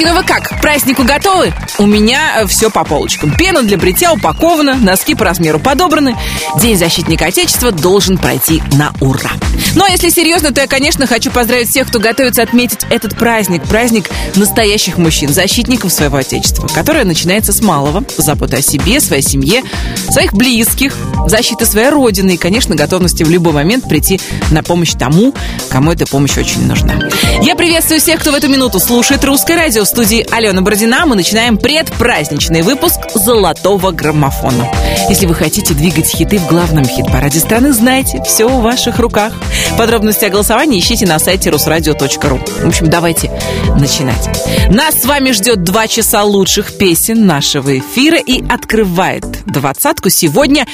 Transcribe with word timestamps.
Девочки, 0.00 0.14
ну 0.14 0.14
вы 0.14 0.26
как, 0.26 0.44
к 0.44 0.60
празднику 0.62 1.04
готовы? 1.04 1.52
У 1.78 1.86
меня 1.86 2.40
э, 2.40 2.46
все 2.46 2.70
по 2.70 2.84
полочкам. 2.84 3.34
Пена 3.34 3.62
для 3.62 3.76
бритья 3.76 4.12
упакована, 4.12 4.76
носки 4.76 5.14
по 5.14 5.24
размеру 5.26 5.58
подобраны. 5.58 6.16
День 6.58 6.78
защитника 6.78 7.26
Отечества 7.26 7.70
должен 7.70 8.16
пройти 8.16 8.62
на 8.72 8.92
ура. 9.00 9.30
Ну 9.74 9.84
а 9.84 9.90
если 9.90 10.08
серьезно, 10.08 10.52
то 10.52 10.62
я, 10.62 10.66
конечно, 10.66 11.06
хочу 11.06 11.30
поздравить 11.30 11.68
всех, 11.68 11.88
кто 11.88 11.98
готовится 11.98 12.42
отметить 12.42 12.80
этот 12.88 13.16
праздник. 13.16 13.62
Праздник 13.64 14.08
настоящих 14.36 14.96
мужчин, 14.96 15.28
защитников 15.28 15.92
своего 15.92 16.16
Отечества, 16.16 16.66
которое 16.68 17.04
начинается 17.04 17.52
с 17.52 17.60
малого. 17.60 18.02
Заботы 18.16 18.56
о 18.56 18.62
себе, 18.62 19.00
своей 19.00 19.22
семье, 19.22 19.62
своих 20.10 20.32
близких, 20.32 20.96
защиты 21.26 21.66
своей 21.66 21.90
родины 21.90 22.32
и, 22.32 22.36
конечно, 22.38 22.74
готовности 22.74 23.22
в 23.22 23.30
любой 23.30 23.52
момент 23.52 23.86
прийти 23.88 24.18
на 24.50 24.62
помощь 24.62 24.92
тому, 24.92 25.34
кому 25.68 25.92
эта 25.92 26.06
помощь 26.06 26.38
очень 26.38 26.66
нужна. 26.66 26.94
Я 27.42 27.54
приветствую 27.54 28.00
всех, 28.00 28.20
кто 28.20 28.32
в 28.32 28.34
эту 28.34 28.48
минуту 28.48 28.80
слушает 28.80 29.24
русское 29.24 29.56
радио. 29.56 29.84
Студии 29.90 30.24
Алена 30.30 30.62
Бородина 30.62 31.04
мы 31.04 31.16
начинаем 31.16 31.58
предпраздничный 31.58 32.62
выпуск 32.62 33.00
«Золотого 33.12 33.90
граммофона». 33.90 34.68
Если 35.08 35.26
вы 35.26 35.34
хотите 35.34 35.74
двигать 35.74 36.06
хиты 36.06 36.38
в 36.38 36.46
главном 36.46 36.84
хит-параде 36.84 37.40
страны, 37.40 37.72
знайте, 37.72 38.22
все 38.22 38.46
в 38.46 38.62
ваших 38.62 39.00
руках. 39.00 39.32
Подробности 39.76 40.24
о 40.24 40.30
голосовании 40.30 40.78
ищите 40.78 41.06
на 41.06 41.18
сайте 41.18 41.50
русрадио.ру. 41.50 42.38
В 42.38 42.68
общем, 42.68 42.88
давайте 42.88 43.32
начинать. 43.80 44.28
Нас 44.70 44.94
с 44.94 45.06
вами 45.06 45.32
ждет 45.32 45.64
два 45.64 45.88
часа 45.88 46.22
лучших 46.22 46.78
песен 46.78 47.26
нашего 47.26 47.76
эфира 47.76 48.18
и 48.18 48.44
открывает 48.48 49.24
двадцатку 49.44 50.08
сегодня 50.08 50.68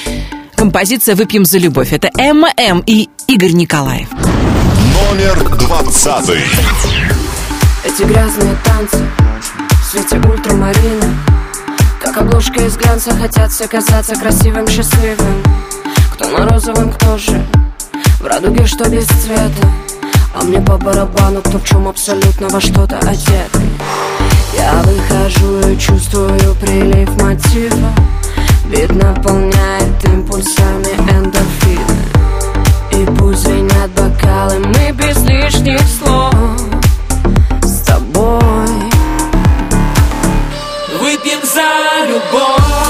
композиция 0.55 1.15
«Выпьем 1.15 1.43
за 1.43 1.57
любовь». 1.57 1.91
Это 1.91 2.11
Эмма 2.19 2.49
М 2.55 2.83
и 2.85 3.09
Игорь 3.27 3.53
Николаев. 3.53 4.09
Номер 5.09 5.57
двадцатый. 5.57 6.43
Эти 7.97 8.05
грязные 8.05 8.55
танцы 8.63 9.03
в 9.81 9.83
свете 9.83 10.17
ультрамарина. 10.17 11.15
Как 11.99 12.15
обложка 12.17 12.63
из 12.63 12.77
глянца 12.77 13.11
хотят 13.15 13.51
все 13.51 13.67
казаться 13.67 14.15
красивым, 14.15 14.67
счастливым. 14.67 15.41
Кто 16.13 16.29
на 16.29 16.47
розовом, 16.47 16.93
кто 16.93 17.17
же 17.17 17.43
в 18.19 18.25
радуге, 18.27 18.67
что 18.67 18.87
без 18.87 19.07
цвета. 19.07 19.67
А 20.35 20.43
мне 20.43 20.61
по 20.61 20.77
барабану, 20.77 21.41
кто 21.41 21.57
в 21.57 21.63
чем 21.63 21.87
абсолютно 21.87 22.49
во 22.49 22.61
что-то 22.61 22.99
одет. 22.99 23.49
Я 24.55 24.73
выхожу 24.83 25.67
и 25.67 25.79
чувствую 25.79 26.53
прилив 26.61 27.09
мотива. 27.19 27.95
Вид 28.67 28.93
наполняет 28.93 30.05
импульсами 30.05 30.93
эндорфины. 31.09 31.97
И 32.91 33.05
пусть 33.17 33.39
звенят 33.39 33.89
бокалы, 33.95 34.59
мы 34.59 34.91
без 34.91 35.17
лишних 35.23 35.81
слов 35.81 36.76
Выпьем 41.07 41.39
за 41.41 42.05
любовь 42.05 42.86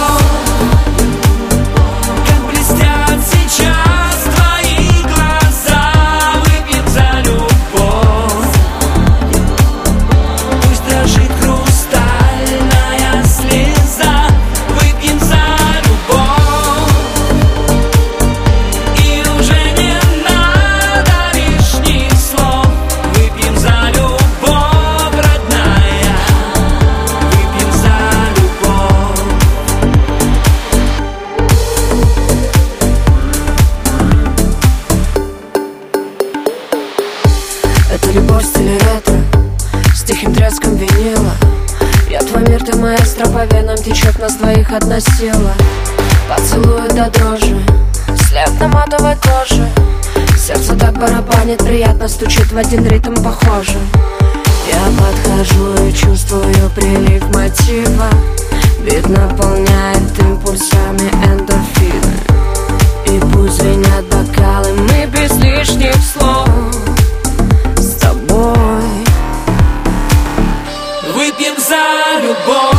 ты 42.67 42.77
маэстро 42.77 43.25
По 43.27 43.45
венам 43.45 43.77
течет 43.77 44.19
нас 44.19 44.35
двоих 44.35 44.71
одна 44.73 44.99
сила. 44.99 45.53
Поцелует 46.29 46.93
до 46.93 47.09
дрожи 47.09 47.57
След 48.27 48.51
на 48.59 48.67
матовой 48.67 49.15
коже. 49.15 49.67
Сердце 50.37 50.75
так 50.75 50.97
барабанит 50.97 51.59
Приятно 51.59 52.07
стучит 52.09 52.51
в 52.51 52.57
один 52.57 52.85
ритм 52.85 53.15
похоже. 53.23 53.77
Я 54.67 54.81
подхожу 54.99 55.87
и 55.87 55.93
чувствую 55.93 56.69
прилив 56.75 57.23
мотива. 57.33 58.09
Вид 58.81 59.07
наполняет 59.07 60.19
импульсами 60.19 61.09
эндорфины. 61.23 62.17
И 63.05 63.19
пусть 63.31 63.61
звенят 63.61 64.05
бокалы 64.07 64.73
Мы 64.73 65.05
без 65.05 65.31
лишних 65.37 65.95
слов 65.95 66.86
Выпьем 71.47 71.59
за 71.59 72.19
любовь 72.21 72.76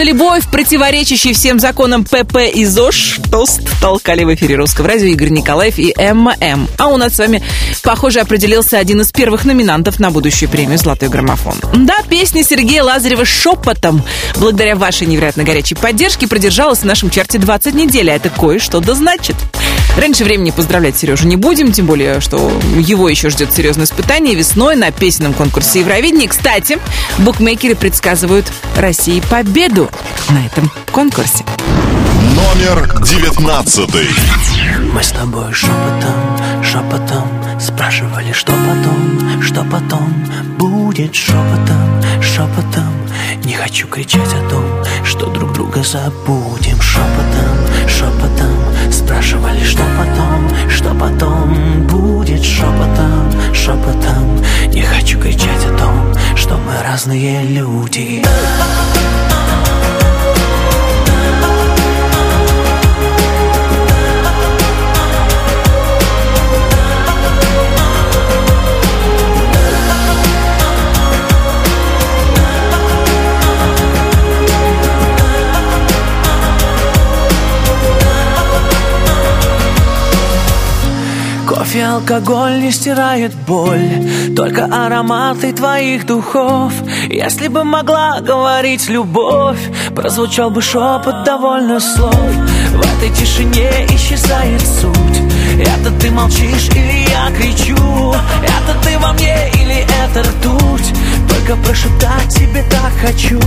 за 0.00 0.04
любовь, 0.04 0.44
противоречащий 0.50 1.34
всем 1.34 1.60
законам 1.60 2.04
ПП 2.04 2.36
и 2.54 2.64
ЗОЖ. 2.64 3.20
Тост 3.30 3.60
толкали 3.82 4.24
в 4.24 4.34
эфире 4.34 4.56
русского 4.56 4.88
радио 4.88 5.04
Игорь 5.04 5.28
Николаев 5.28 5.78
и 5.78 5.92
Эмма 5.94 6.34
М. 6.40 6.68
А 6.78 6.88
у 6.88 6.96
нас 6.96 7.16
с 7.16 7.18
вами, 7.18 7.42
похоже, 7.82 8.20
определился 8.20 8.78
один 8.78 9.02
из 9.02 9.12
первых 9.12 9.44
номинантов 9.44 10.00
на 10.00 10.10
будущую 10.10 10.48
премию 10.48 10.78
«Золотой 10.78 11.10
граммофон». 11.10 11.56
Да, 11.74 11.96
песня 12.08 12.42
Сергея 12.42 12.82
Лазарева 12.82 13.26
«Шепотом» 13.26 14.02
благодаря 14.36 14.74
вашей 14.74 15.06
невероятно 15.06 15.44
горячей 15.44 15.74
поддержке 15.74 16.26
продержалась 16.26 16.78
в 16.78 16.84
нашем 16.86 17.10
чарте 17.10 17.36
20 17.36 17.74
недель, 17.74 18.10
а 18.10 18.14
это 18.14 18.30
кое-что 18.30 18.80
да 18.80 18.94
значит. 18.94 19.36
Раньше 20.00 20.24
времени 20.24 20.50
поздравлять 20.50 20.96
Сережу 20.96 21.26
не 21.28 21.36
будем, 21.36 21.72
тем 21.72 21.84
более, 21.84 22.20
что 22.20 22.50
его 22.78 23.10
еще 23.10 23.28
ждет 23.28 23.52
серьезное 23.52 23.84
испытание 23.84 24.34
весной 24.34 24.74
на 24.74 24.90
песенном 24.92 25.34
конкурсе 25.34 25.80
Евровидения. 25.80 26.26
Кстати, 26.26 26.78
букмекеры 27.18 27.74
предсказывают 27.74 28.50
России 28.78 29.22
победу 29.28 29.90
на 30.30 30.46
этом 30.46 30.70
конкурсе. 30.90 31.44
Номер 32.34 32.98
девятнадцатый. 33.02 34.08
Мы 34.94 35.02
с 35.02 35.10
тобой 35.10 35.52
шепотом, 35.52 36.64
шепотом 36.64 37.60
Спрашивали, 37.60 38.32
что 38.32 38.52
потом, 38.52 39.42
что 39.42 39.64
потом 39.64 40.26
Будет 40.56 41.14
шепотом, 41.14 42.02
шепотом 42.22 42.94
Не 43.44 43.52
хочу 43.52 43.86
кричать 43.88 44.32
о 44.32 44.48
том, 44.48 44.64
что 45.04 45.26
друг 45.26 45.52
друга 45.52 45.82
забудем 45.82 46.80
Шепотом, 46.80 46.80
шепотом 46.80 47.49
Спрашивали, 49.10 49.64
что 49.64 49.82
потом, 49.98 50.48
что 50.68 50.94
потом 50.94 51.86
Будет 51.88 52.44
шепотом, 52.44 53.32
шепотом. 53.52 54.40
Не 54.68 54.82
хочу 54.82 55.18
кричать 55.18 55.66
о 55.66 55.76
том, 55.76 56.14
что 56.36 56.56
мы 56.56 56.80
разные 56.84 57.42
люди 57.42 58.22
алкоголь 81.90 82.60
не 82.60 82.70
стирает 82.70 83.34
боль 83.46 84.34
Только 84.36 84.64
ароматы 84.64 85.52
твоих 85.52 86.06
духов. 86.06 86.72
Если 87.08 87.48
бы 87.48 87.64
могла 87.64 88.20
говорить 88.20 88.88
любовь 88.88 89.60
Прозвучал 89.94 90.50
бы 90.50 90.62
шепот 90.62 91.24
довольно 91.24 91.80
слов. 91.80 92.14
В 92.14 92.80
этой 92.80 93.10
тишине 93.14 93.70
исчезает 93.90 94.60
суть. 94.60 95.20
Это 95.60 95.90
ты 96.00 96.10
молчишь 96.10 96.68
или 96.70 97.08
я 97.10 97.30
кричу? 97.36 98.14
Это 98.42 98.78
ты 98.84 98.98
во 98.98 99.12
мне 99.12 99.50
или 99.54 99.86
это 100.04 100.22
ртуть? 100.22 100.92
Только 101.28 101.56
прошептать 101.62 102.28
тебе 102.28 102.64
так 102.70 102.92
хочу. 103.00 103.40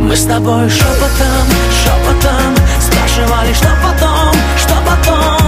Мы 0.00 0.14
с 0.14 0.24
тобой 0.24 0.68
шепотом, 0.68 1.46
шепотом 1.82 2.54
Спрашивали, 2.80 3.52
что 3.54 3.68
потом, 3.82 4.34
что 4.58 4.74
потом 4.84 5.45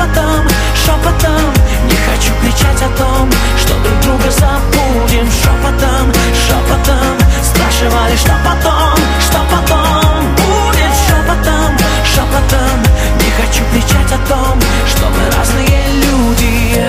шепотом, 0.00 0.48
шепотом. 0.74 1.52
Не 1.88 1.96
хочу 1.96 2.32
кричать 2.40 2.82
о 2.82 2.88
том, 2.96 3.30
что 3.58 3.74
друг 3.80 4.00
друга 4.00 4.30
забудем. 4.30 5.28
Шепотом, 5.30 6.12
шепотом. 6.34 7.16
Спрашивали, 7.42 8.16
что 8.16 8.32
потом, 8.44 8.96
что 9.20 9.38
потом 9.50 10.34
Будет. 10.36 10.94
Шепотом, 11.06 11.76
шепотом. 12.04 12.80
Не 13.20 13.30
хочу 13.38 13.62
кричать 13.72 14.12
о 14.12 14.28
том, 14.28 14.58
что 14.86 15.06
мы 15.06 15.36
разные 15.36 15.82
люди. 15.94 16.86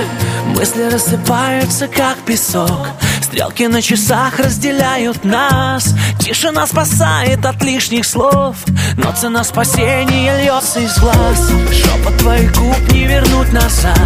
Мысли 0.56 0.90
рассыпаются, 0.90 1.88
как 1.88 2.18
песок 2.26 2.88
Стрелки 3.32 3.66
на 3.68 3.82
часах 3.82 4.40
разделяют 4.40 5.24
нас. 5.24 5.96
Тишина 6.20 6.68
спасает 6.68 7.46
от 7.46 7.64
лишних 7.64 8.06
слов. 8.06 8.58
Но 8.98 9.14
цена 9.14 9.46
спасения 9.46 10.38
льется 10.38 10.82
из 10.82 11.00
глаз. 11.00 11.50
Шепот 11.72 12.18
твоих 12.18 12.52
губ 12.58 12.78
не 12.92 13.06
вернуть 13.06 13.54
назад. 13.54 13.98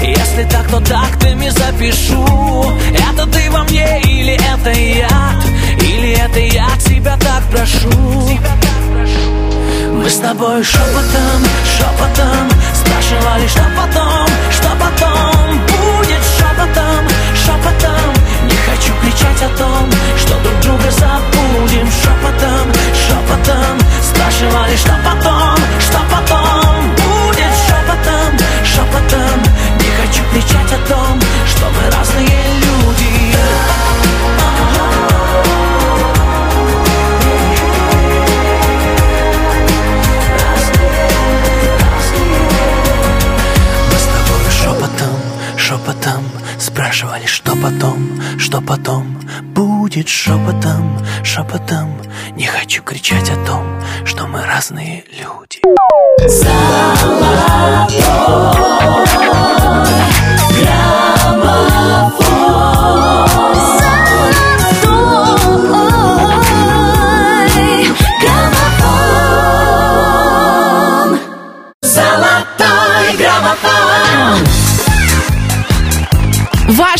Если 0.00 0.48
так, 0.50 0.66
то 0.68 0.80
тактами 0.80 1.50
запишу. 1.50 2.72
Это 3.12 3.26
ты 3.26 3.50
во 3.50 3.64
мне 3.64 4.00
или 4.00 4.40
это 4.50 4.70
яд 4.70 5.44
Или 5.82 6.12
это 6.12 6.38
я 6.38 6.68
тебя 6.78 7.18
так 7.18 7.42
прошу? 7.50 8.38
Мы 9.92 10.08
с 10.08 10.16
тобой 10.16 10.64
шепотом, 10.64 11.44
шепотом 11.76 12.48
Спрашивали, 12.72 13.46
что 13.46 13.62
потом, 13.76 14.26
что 14.50 14.68
потом? 14.80 15.58
Будет 15.66 16.22
шепотом, 16.38 17.04
шепотом 17.34 18.19
хочу 18.70 18.92
кричать 19.02 19.42
о 19.42 19.48
том, 19.58 19.90
что 20.16 20.34
друг 20.40 20.60
друга 20.60 20.90
забудем 20.90 21.88
Шепотом, 21.90 22.72
шепотом. 22.94 23.78
Спрашивали, 24.02 24.76
что 24.76 24.94
потом, 25.04 25.56
что 25.80 25.98
потом? 26.10 26.90
Будет 26.90 27.54
шепотом, 27.66 28.38
шепотом. 28.64 29.42
Не 29.80 29.90
хочу 29.98 30.22
кричать 30.32 30.72
о 30.72 30.88
том, 30.88 31.20
что 31.46 31.66
мы 31.66 31.90
разные 31.96 32.40
люди. 32.56 33.36
Мы 43.90 43.96
с 43.96 44.06
тобой 44.06 44.50
шепотом, 44.50 45.20
шепотом 45.56 46.39
Спрашивали, 46.60 47.24
что 47.24 47.56
потом, 47.56 48.20
что 48.38 48.60
потом? 48.60 49.18
Будет 49.54 50.08
шепотом, 50.08 50.98
шепотом 51.24 51.98
Не 52.36 52.44
хочу 52.44 52.82
кричать 52.82 53.30
о 53.30 53.46
том, 53.46 53.64
что 54.04 54.26
мы 54.26 54.44
разные 54.44 55.04
люди 55.18 55.60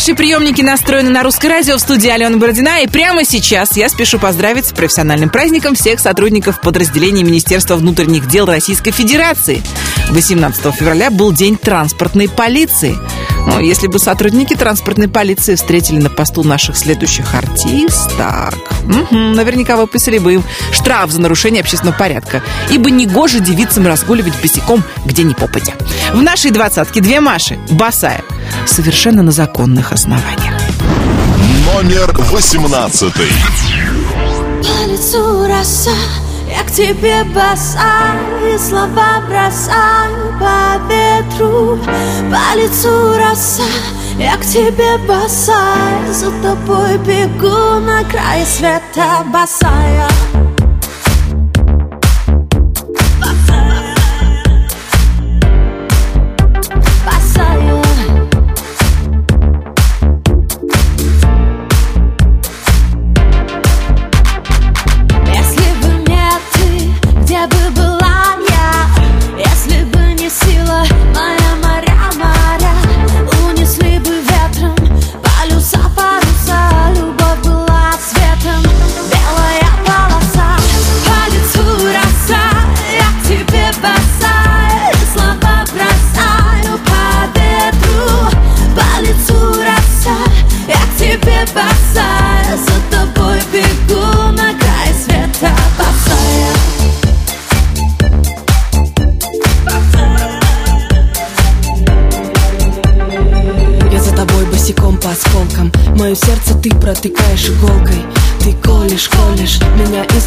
Ваши 0.01 0.15
приемники 0.15 0.63
настроены 0.63 1.11
на 1.11 1.21
русское 1.21 1.47
радио 1.47 1.77
в 1.77 1.79
студии 1.79 2.09
Алена 2.09 2.35
Бородина. 2.35 2.81
И 2.81 2.87
прямо 2.87 3.23
сейчас 3.23 3.77
я 3.77 3.87
спешу 3.87 4.17
поздравить 4.17 4.65
с 4.65 4.73
профессиональным 4.73 5.29
праздником 5.29 5.75
всех 5.75 5.99
сотрудников 5.99 6.59
подразделений 6.59 7.21
Министерства 7.21 7.75
внутренних 7.75 8.27
дел 8.27 8.47
Российской 8.47 8.89
Федерации. 8.89 9.61
18 10.09 10.73
февраля 10.73 11.11
был 11.11 11.31
День 11.31 11.55
транспортной 11.55 12.29
полиции. 12.29 12.97
Ну, 13.47 13.59
если 13.59 13.87
бы 13.87 13.99
сотрудники 13.99 14.55
транспортной 14.55 15.07
полиции 15.07 15.55
встретили 15.55 15.99
на 15.99 16.09
посту 16.09 16.43
наших 16.43 16.77
следующих 16.77 17.33
артисток, 17.33 18.55
мгм, 18.83 19.33
наверняка 19.33 19.75
выписали 19.75 20.19
бы 20.19 20.35
им 20.35 20.43
штраф 20.71 21.11
за 21.11 21.21
нарушение 21.21 21.61
общественного 21.61 21.95
порядка, 21.97 22.43
ибо 22.69 22.89
негоже 22.89 23.39
девицам 23.39 23.87
разгуливать 23.87 24.39
босиком 24.41 24.83
где 25.05 25.23
ни 25.23 25.33
попадя. 25.33 25.73
В 26.13 26.21
нашей 26.21 26.51
двадцатке 26.51 27.01
две 27.01 27.19
Маши, 27.19 27.59
босая, 27.69 28.23
совершенно 28.65 29.23
на 29.23 29.31
законных 29.31 29.91
основаниях. 29.91 30.53
Номер 31.73 32.11
восемнадцатый. 32.31 33.27
По 34.61 34.91
лицу 34.91 35.47
роса, 35.47 35.91
я 36.51 36.63
к 36.63 36.71
тебе 36.71 37.23
бросаю 37.23 38.59
Слова 38.59 39.21
бросаю 39.27 40.39
по 40.39 40.77
ветру 40.91 41.79
По 42.29 42.57
лицу 42.57 43.17
роса, 43.17 43.63
я 44.17 44.35
к 44.37 44.41
тебе 44.41 44.97
бросаю 45.07 46.13
За 46.13 46.31
тобой 46.41 46.97
бегу 46.99 47.79
на 47.79 48.03
край 48.03 48.45
света 48.45 49.25
босая 49.31 50.07
Босая 50.11 50.60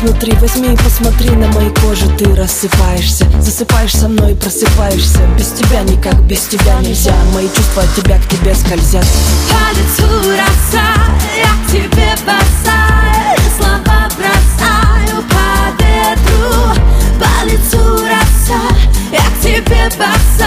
изнутри 0.05 0.33
Возьми 0.41 0.75
и 0.75 0.77
посмотри 0.77 1.31
на 1.31 1.49
моей 1.49 1.71
коже. 1.77 2.07
Ты 2.19 2.35
рассыпаешься, 2.35 3.27
засыпаешь 3.41 3.95
со 3.97 4.09
мной 4.09 4.33
и 4.33 4.35
просыпаешься. 4.35 5.21
Без 5.39 5.49
тебя 5.53 5.83
никак, 5.83 6.21
без 6.25 6.41
тебя 6.43 6.79
нельзя. 6.81 7.15
Мои 7.33 7.49
чувства 7.49 7.83
от 7.83 7.95
тебя 7.95 8.19
к 8.19 8.29
тебе 8.29 8.55
скользят. 8.55 9.07
По 9.51 9.71
лицу 9.73 10.31
роса, 10.31 10.95
я 11.37 11.53
к 11.65 11.71
тебе 11.71 12.15
бросаю. 12.25 13.41
Слова 13.57 14.09
бросаю 14.19 15.23
по 15.31 15.83
ветру 15.83 16.83
По 17.19 17.47
лицу 17.47 18.05
роса, 18.05 18.61
я 19.11 19.21
к 19.21 19.41
тебе 19.43 19.89
бросаю 19.97 20.44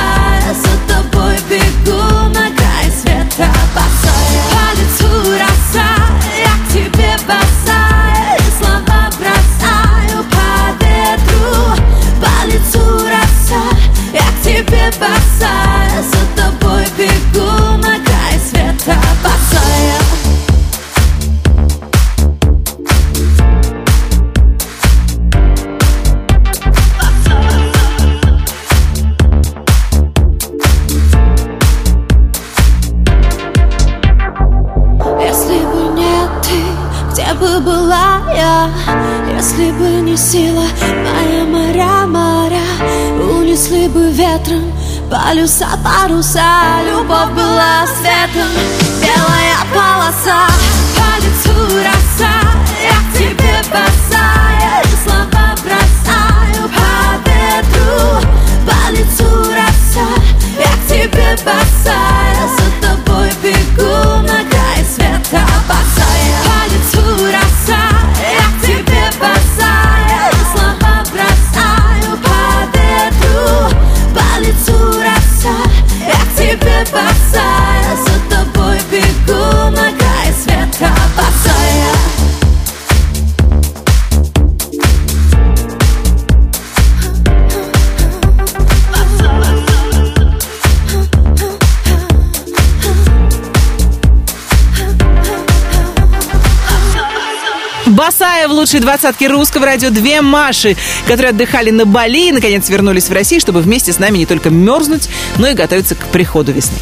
лучшей 98.68 98.82
двадцатке 98.82 99.28
русского 99.28 99.66
радио 99.66 99.92
две 99.92 100.20
Маши, 100.20 100.76
которые 101.08 101.30
отдыхали 101.30 101.70
на 101.70 101.86
Бали 101.86 102.28
и, 102.28 102.32
наконец, 102.34 102.68
вернулись 102.68 103.08
в 103.08 103.14
Россию, 103.14 103.40
чтобы 103.40 103.62
вместе 103.62 103.94
с 103.94 104.00
нами 104.00 104.18
не 104.18 104.26
только 104.26 104.50
мерзнуть, 104.50 105.08
но 105.38 105.48
и 105.48 105.54
готовиться 105.54 105.96
к 105.96 106.08
приходу 106.08 106.52
весны. 106.52 106.76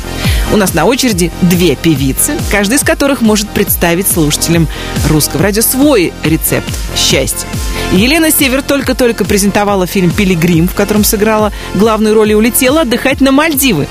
У 0.51 0.57
нас 0.57 0.73
на 0.73 0.85
очереди 0.85 1.31
две 1.43 1.75
певицы, 1.75 2.39
каждая 2.49 2.79
из 2.79 2.83
которых 2.83 3.21
может 3.21 3.47
представить 3.49 4.07
слушателям 4.07 4.67
русского 5.07 5.43
радио 5.43 5.61
свой 5.61 6.11
рецепт 6.23 6.67
счастья. 6.95 7.47
Елена 7.91 8.31
Север 8.31 8.63
только-только 8.63 9.23
презентовала 9.23 9.85
фильм 9.85 10.09
«Пилигрим», 10.09 10.67
в 10.67 10.73
котором 10.73 11.03
сыграла 11.03 11.53
главную 11.75 12.15
роль 12.15 12.31
и 12.31 12.35
улетела 12.35 12.81
отдыхать 12.81 13.21
на 13.21 13.31
Мальдивы. 13.31 13.87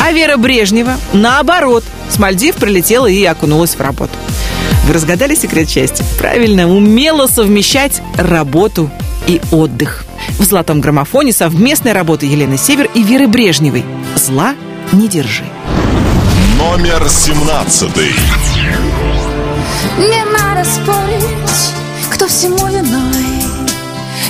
А 0.00 0.10
Вера 0.10 0.36
Брежнева, 0.36 0.98
наоборот, 1.12 1.84
с 2.10 2.18
Мальдив 2.18 2.56
прилетела 2.56 3.06
и 3.06 3.22
окунулась 3.24 3.76
в 3.76 3.80
работу. 3.80 4.14
Вы 4.86 4.92
разгадали 4.92 5.34
секрет 5.34 5.68
счастья? 5.68 6.04
Правильно, 6.18 6.68
умело 6.68 7.26
совмещать 7.26 8.00
работу 8.16 8.88
и 9.26 9.40
отдых. 9.50 10.04
В 10.38 10.44
«Золотом 10.44 10.80
граммофоне» 10.80 11.32
совместная 11.32 11.92
работа 11.92 12.24
Елены 12.24 12.56
Север 12.56 12.88
и 12.94 13.02
Веры 13.02 13.26
Брежневой. 13.26 13.84
«Зла 14.14 14.54
не 14.92 15.08
держи». 15.08 15.44
Номер 16.58 17.08
семнадцатый. 17.08 18.12
Не 19.98 20.24
надо 20.32 20.64
спорить, 20.64 21.74
кто 22.10 22.26
всему 22.28 22.66
виной 22.66 23.24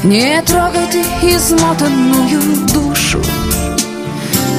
Не 0.04 0.40
трогай 0.42 0.86
ты 0.90 1.00
измотанную 1.34 2.66
душу 2.72 3.20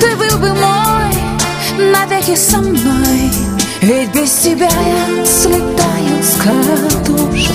Ты 0.02 0.16
был 0.16 0.38
бы 0.40 0.50
мой 0.54 1.92
навеки 1.92 2.36
со 2.36 2.58
мной 2.58 3.57
Ведь 3.82 4.10
без 4.12 4.32
тебя 4.32 4.70
я 4.70 5.26
слетаю 5.26 6.24
с 6.24 6.36
катушек. 6.36 7.54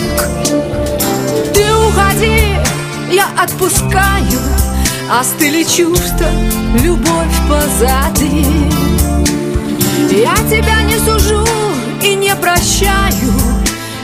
Ты 1.52 1.64
уходи, 1.74 2.56
я 3.10 3.26
отпускаю 3.36 4.40
Остыли 5.20 5.62
чувства, 5.64 6.28
любовь 6.82 7.36
позади. 7.48 8.46
Я 10.10 10.34
тебя 10.48 10.82
не 10.82 10.98
сужу 10.98 11.46
и 12.02 12.14
не 12.14 12.34
прощаю 12.36 13.32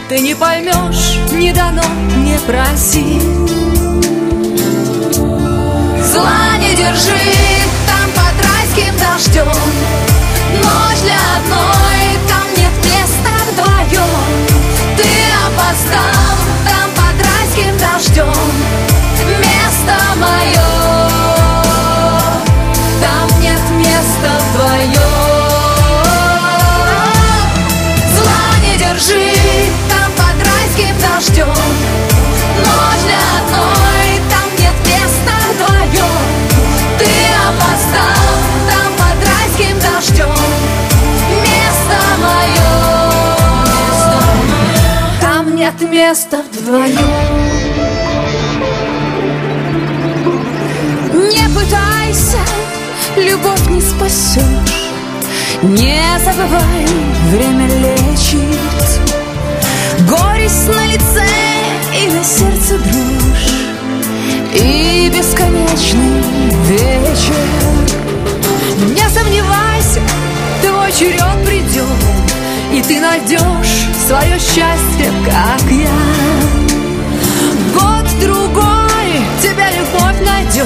Ты 0.09 0.21
не 0.21 0.35
поймешь, 0.35 1.19
не 1.33 1.53
дано, 1.53 1.85
не 2.19 2.39
проси. 2.47 3.21
Зла 6.13 6.59
не 6.59 6.75
держи 6.75 7.35
там 7.87 8.11
под 8.15 8.35
райским 8.45 8.95
дождем 8.99 9.47
Ночь 10.63 11.01
для 11.03 11.19
одной, 11.37 11.98
опоздал 15.69 16.37
там 16.65 16.91
под 16.93 17.27
райским 17.27 17.77
дождем 17.79 18.53
Место 19.39 19.97
мое 20.17 20.69
Там 23.01 23.41
нет 23.41 23.61
места 23.73 24.31
вдвоем 24.53 24.93
Зла 28.17 28.43
не 28.63 28.79
держи 28.79 29.33
там 29.89 30.11
под 30.13 30.47
райским 30.47 30.97
дождем 31.01 32.08
нет 45.81 45.91
места 45.91 46.43
вдвоем 46.53 46.97
Не 51.13 51.49
пытайся, 51.55 52.39
любовь 53.17 53.69
не 53.69 53.81
спасешь 53.81 54.93
Не 55.63 56.01
забывай, 56.25 56.87
время 57.31 57.67
лечит. 57.67 58.41
Горесть 60.09 60.69
на 60.69 60.87
лице 60.87 61.27
и 62.01 62.09
на 62.09 62.25
сердце 62.25 62.79
дрожь. 62.79 63.53
И 64.55 65.11
бесконечный 65.15 66.23
вечер. 66.67 67.35
Не 68.95 69.09
сомневайся, 69.09 70.01
твой 70.63 70.93
черед 70.93 71.28
И 72.79 72.83
ты 72.83 73.01
найдешь 73.01 73.89
свое 74.07 74.39
счастье, 74.39 75.11
как 75.27 75.69
я. 75.69 75.91
Год-другой 77.75 79.21
тебя 79.43 79.69
любовь 79.73 80.25
найдет 80.25 80.65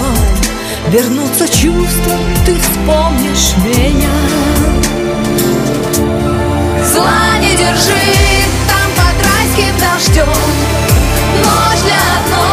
Вернутся 0.90 1.48
чувства, 1.48 2.12
ты 2.44 2.54
вспомнишь 2.56 3.54
меня. 3.64 4.12
Зла 6.92 7.38
не 7.40 7.56
держи 7.56 8.12
там 8.68 8.90
под 8.98 9.16
райским 9.24 9.74
дождем 9.80 10.28
Ночь 11.38 11.80
для 11.80 12.02
одной, 12.18 12.51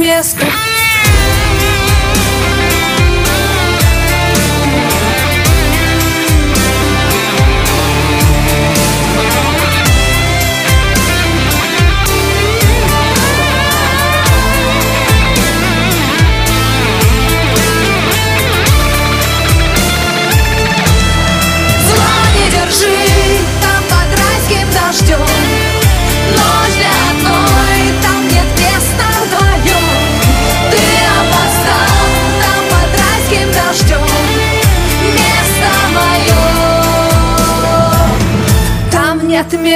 Там 0.00 0.69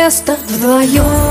места 0.04 0.36
вдвоем 0.48 1.23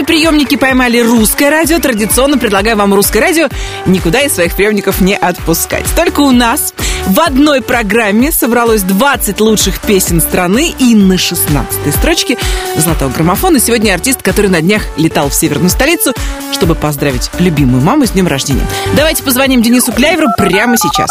Ваши 0.00 0.06
приемники 0.06 0.56
поймали 0.56 0.98
русское 1.00 1.50
радио. 1.50 1.78
Традиционно 1.78 2.38
предлагаю 2.38 2.74
вам 2.78 2.94
русское 2.94 3.20
радио 3.20 3.48
никуда 3.84 4.22
из 4.22 4.32
своих 4.32 4.56
приемников 4.56 5.02
не 5.02 5.14
отпускать. 5.14 5.84
Только 5.94 6.20
у 6.20 6.30
нас 6.30 6.72
в 7.06 7.20
одной 7.20 7.60
программе 7.60 8.32
собралось 8.32 8.80
20 8.80 9.38
лучших 9.40 9.78
песен 9.82 10.22
страны 10.22 10.74
и 10.78 10.94
на 10.94 11.18
16 11.18 11.94
строчке 11.94 12.38
золотого 12.78 13.10
граммофона 13.10 13.60
сегодня 13.60 13.92
артист, 13.92 14.22
который 14.22 14.48
на 14.48 14.62
днях 14.62 14.84
летал 14.96 15.28
в 15.28 15.34
северную 15.34 15.68
столицу, 15.68 16.14
чтобы 16.54 16.74
поздравить 16.76 17.30
любимую 17.38 17.82
маму 17.82 18.06
с 18.06 18.12
днем 18.12 18.26
рождения. 18.26 18.66
Давайте 18.96 19.22
позвоним 19.22 19.60
Денису 19.60 19.92
Кляйверу 19.92 20.28
прямо 20.38 20.78
сейчас. 20.78 21.10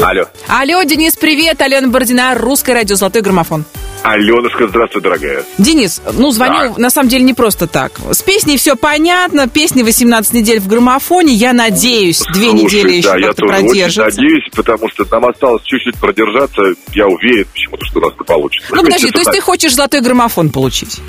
Алло. 0.00 0.26
Алло, 0.46 0.80
Денис, 0.84 1.16
привет. 1.16 1.60
Алена 1.60 1.88
Бородина, 1.88 2.36
русское 2.36 2.74
радио 2.74 2.94
«Золотой 2.94 3.22
граммофон». 3.22 3.64
Аленушка, 4.04 4.68
здравствуй, 4.68 5.00
дорогая. 5.00 5.44
Денис, 5.56 6.02
ну, 6.12 6.30
звоню 6.30 6.74
Да. 6.74 6.78
на 6.78 6.90
самом 6.90 7.08
деле 7.08 7.24
не 7.24 7.32
просто 7.32 7.66
так. 7.66 7.92
С 8.10 8.20
песней 8.20 8.58
все 8.58 8.76
понятно, 8.76 9.48
песни 9.48 9.82
18 9.82 10.34
недель 10.34 10.60
в 10.60 10.68
граммофоне. 10.68 11.32
Я 11.32 11.54
надеюсь, 11.54 12.20
две 12.34 12.50
Слушай, 12.50 12.64
недели 12.64 12.92
еще 12.96 13.08
да, 13.08 13.16
я 13.16 13.32
тоже 13.32 13.54
очень 13.54 13.66
продержится. 13.68 14.04
надеюсь, 14.04 14.44
потому 14.54 14.90
что 14.90 15.06
нам 15.10 15.24
осталось 15.24 15.62
чуть-чуть 15.62 15.96
продержаться. 15.98 16.60
Я 16.92 17.06
уверен 17.08 17.46
почему-то, 17.50 17.84
что 17.86 17.98
у 18.00 18.02
нас 18.02 18.12
это 18.14 18.24
получится. 18.24 18.74
Ну, 18.74 18.82
подожди, 18.82 19.10
то 19.10 19.20
есть 19.20 19.30
ты 19.30 19.40
хочешь 19.40 19.74
золотой 19.74 20.02
граммофон 20.02 20.50
получить? 20.50 21.00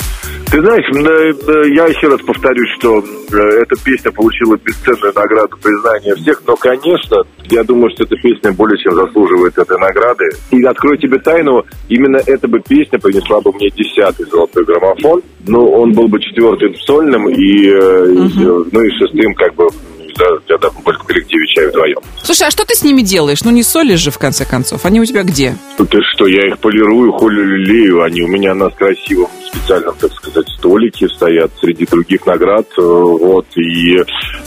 Ты 0.50 0.62
знаешь, 0.62 0.86
э, 0.86 1.52
э, 1.52 1.76
я 1.76 1.88
еще 1.88 2.08
раз 2.08 2.22
повторюсь, 2.22 2.70
что 2.80 3.00
э, 3.00 3.38
эта 3.62 3.76
песня 3.84 4.12
получила 4.12 4.56
бесценную 4.64 5.12
награду 5.14 5.58
признания 5.58 6.16
всех, 6.16 6.42
но, 6.48 6.56
конечно, 6.56 7.18
я 7.50 7.64
думаю, 7.64 7.90
что 7.94 8.04
эта 8.06 8.16
песня 8.16 8.54
более 8.54 8.78
чем 8.78 8.96
заслуживает 8.96 9.58
этой 9.58 9.78
награды. 9.80 10.24
И 10.52 10.64
открою 10.64 10.98
тебе 10.98 11.20
тайну, 11.20 11.66
именно 11.90 12.22
эта 12.26 12.48
бы 12.48 12.60
песня 12.62 12.85
принесла 12.92 13.42
бы 13.42 13.52
мне 13.54 13.70
десятый 13.70 14.26
золотой 14.26 14.66
граммофон, 14.66 15.22
но 15.48 15.66
он 15.70 15.94
был 15.94 16.08
бы 16.08 16.20
четвертым 16.20 16.76
сольным 16.76 17.30
и, 17.30 17.68
э, 17.68 18.14
и, 18.14 18.44
э, 18.44 18.64
ну 18.72 18.82
и 18.82 18.90
шестым 18.92 19.34
как 19.36 19.56
бы 19.56 19.68
да, 20.18 20.26
когда 20.48 20.70
мы 20.72 20.82
были 20.82 20.98
в 20.98 21.04
коллективе 21.04 21.46
«Чай 21.48 21.68
вдвоем». 21.68 22.00
Слушай, 22.24 22.48
а 22.48 22.52
что 22.52 22.66
ты 22.66 22.76
с 22.76 22.84
ними 22.84 23.02
делаешь? 23.02 23.44
Ну, 23.44 23.52
не 23.52 23.64
солишь 23.64 24.00
же, 24.00 24.12
в 24.12 24.18
конце 24.18 24.46
концов. 24.46 24.86
Они 24.86 25.00
у 25.02 25.06
тебя 25.06 25.24
где? 25.24 25.56
Ну, 25.78 25.86
Ты 25.86 26.00
что, 26.14 26.28
я 26.28 26.48
их 26.48 26.60
полирую, 26.60 27.12
холю, 27.14 27.44
лелею. 27.46 28.04
Они 28.04 28.22
у 28.22 28.28
меня 28.28 28.54
на 28.56 28.70
красивом 28.70 29.30
специальном, 29.48 29.96
так 30.00 30.12
сказать, 30.14 30.48
столике 30.50 31.08
стоят 31.10 31.52
среди 31.62 31.86
других 31.86 32.26
наград. 32.26 32.66
э, 32.78 32.82
Вот. 32.82 33.46
И, 33.58 33.98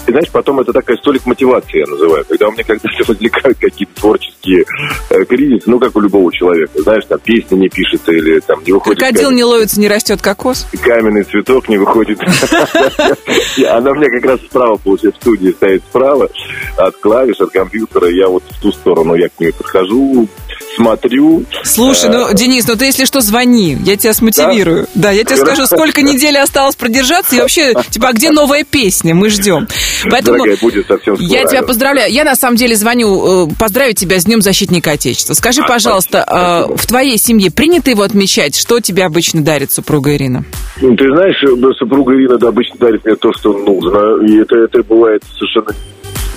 ты 0.07 0.13
знаешь, 0.13 0.29
потом 0.31 0.61
это 0.61 0.73
такая 0.73 0.97
столик 0.97 1.25
мотивации, 1.27 1.79
я 1.81 1.87
называю. 1.87 2.25
Когда 2.29 2.49
у 2.49 2.53
меня 2.53 2.65
когда-то 2.65 3.05
возникают 3.13 3.59
какие-то 3.59 4.01
творческие 4.01 4.65
э, 5.11 5.25
кризисы, 5.25 5.65
ну, 5.71 5.79
как 5.79 5.95
у 5.97 6.01
любого 6.01 6.33
человека. 6.33 6.73
Знаешь, 6.83 7.05
там 7.09 7.19
песня 7.21 7.57
не 7.57 7.69
пишется 7.69 8.13
или 8.13 8.41
там 8.41 8.61
не 8.67 8.73
выходит... 8.73 8.99
Крокодил 8.99 9.29
камень- 9.31 9.37
не 9.37 9.45
ловится, 9.45 9.81
не 9.81 9.89
растет 9.89 10.21
кокос. 10.23 10.67
каменный 10.83 11.23
цветок 11.25 11.69
не 11.69 11.79
выходит. 11.79 12.19
Она 13.71 13.91
у 13.91 13.95
меня 13.95 14.11
как 14.11 14.25
раз 14.25 14.41
справа, 14.41 14.77
получается, 14.77 15.19
в 15.21 15.23
студии 15.23 15.51
стоит 15.59 15.83
справа 15.91 16.29
от 16.77 16.97
клавиш, 16.97 17.41
от 17.41 17.51
компьютера. 17.51 18.09
Я 18.09 18.29
вот 18.29 18.43
в 18.49 18.61
ту 18.61 18.73
сторону, 18.73 19.15
я 19.15 19.29
к 19.29 19.39
ней 19.41 19.53
подхожу, 19.53 20.29
смотрю. 20.77 21.45
Слушай, 21.65 22.11
ну, 22.11 22.33
Денис, 22.33 22.67
ну 22.69 22.77
ты, 22.77 22.87
если 22.87 23.05
что, 23.05 23.21
звони. 23.21 23.77
Я 23.85 23.97
тебя 23.97 24.15
смотивирую. 24.15 24.87
Да, 24.95 25.11
я 25.11 25.25
тебе 25.25 25.37
скажу, 25.37 25.67
сколько 25.67 26.03
недель 26.03 26.39
осталось 26.39 26.77
продержаться. 26.77 27.37
И 27.37 27.41
вообще, 27.41 27.75
типа, 27.91 28.09
а 28.09 28.13
где 28.13 28.31
новая 28.31 28.65
песня? 28.65 29.15
Мы 29.15 29.29
ждем. 29.31 29.67
Поэтому 30.11 30.39
Дорогая, 30.39 30.57
будет 30.61 30.87
совсем 30.87 31.17
скоро. 31.17 31.29
я 31.31 31.45
тебя 31.45 31.63
поздравляю. 31.63 32.13
Я, 32.13 32.25
на 32.25 32.37
самом 32.37 32.57
деле, 32.57 32.77
звоню 32.77 33.49
э, 33.49 33.55
поздравить 33.59 33.99
тебя 33.99 34.21
с 34.21 34.25
Днем 34.25 34.41
Защитника 34.41 34.93
Отечества. 34.93 35.35
Скажи, 35.35 35.63
А, 35.63 35.67
пожалуйста, 35.69 36.25
спасибо. 36.27 36.75
э, 36.75 36.77
в 36.77 36.87
твоей 36.87 37.19
семье 37.19 37.51
принято 37.51 37.91
его 37.91 38.03
отмечать? 38.03 38.55
Что 38.57 38.81
тебе 38.81 39.05
обычно 39.05 39.43
дарит 39.43 39.73
супруга 39.73 40.15
Ирина? 40.15 40.45
Ну, 40.81 40.95
Ты 40.97 41.09
знаешь, 41.09 41.43
э, 41.43 41.73
супруга 41.79 42.15
Ирина 42.15 42.39
да, 42.39 42.49
обычно 42.49 42.77
дарит 42.79 43.05
мне 43.05 43.17
то, 43.17 43.33
что 43.33 43.53
нужно. 43.53 44.25
И 44.27 44.37
это, 44.41 44.57
это 44.57 44.83
бывает 44.85 45.23
совершенно 45.53 45.75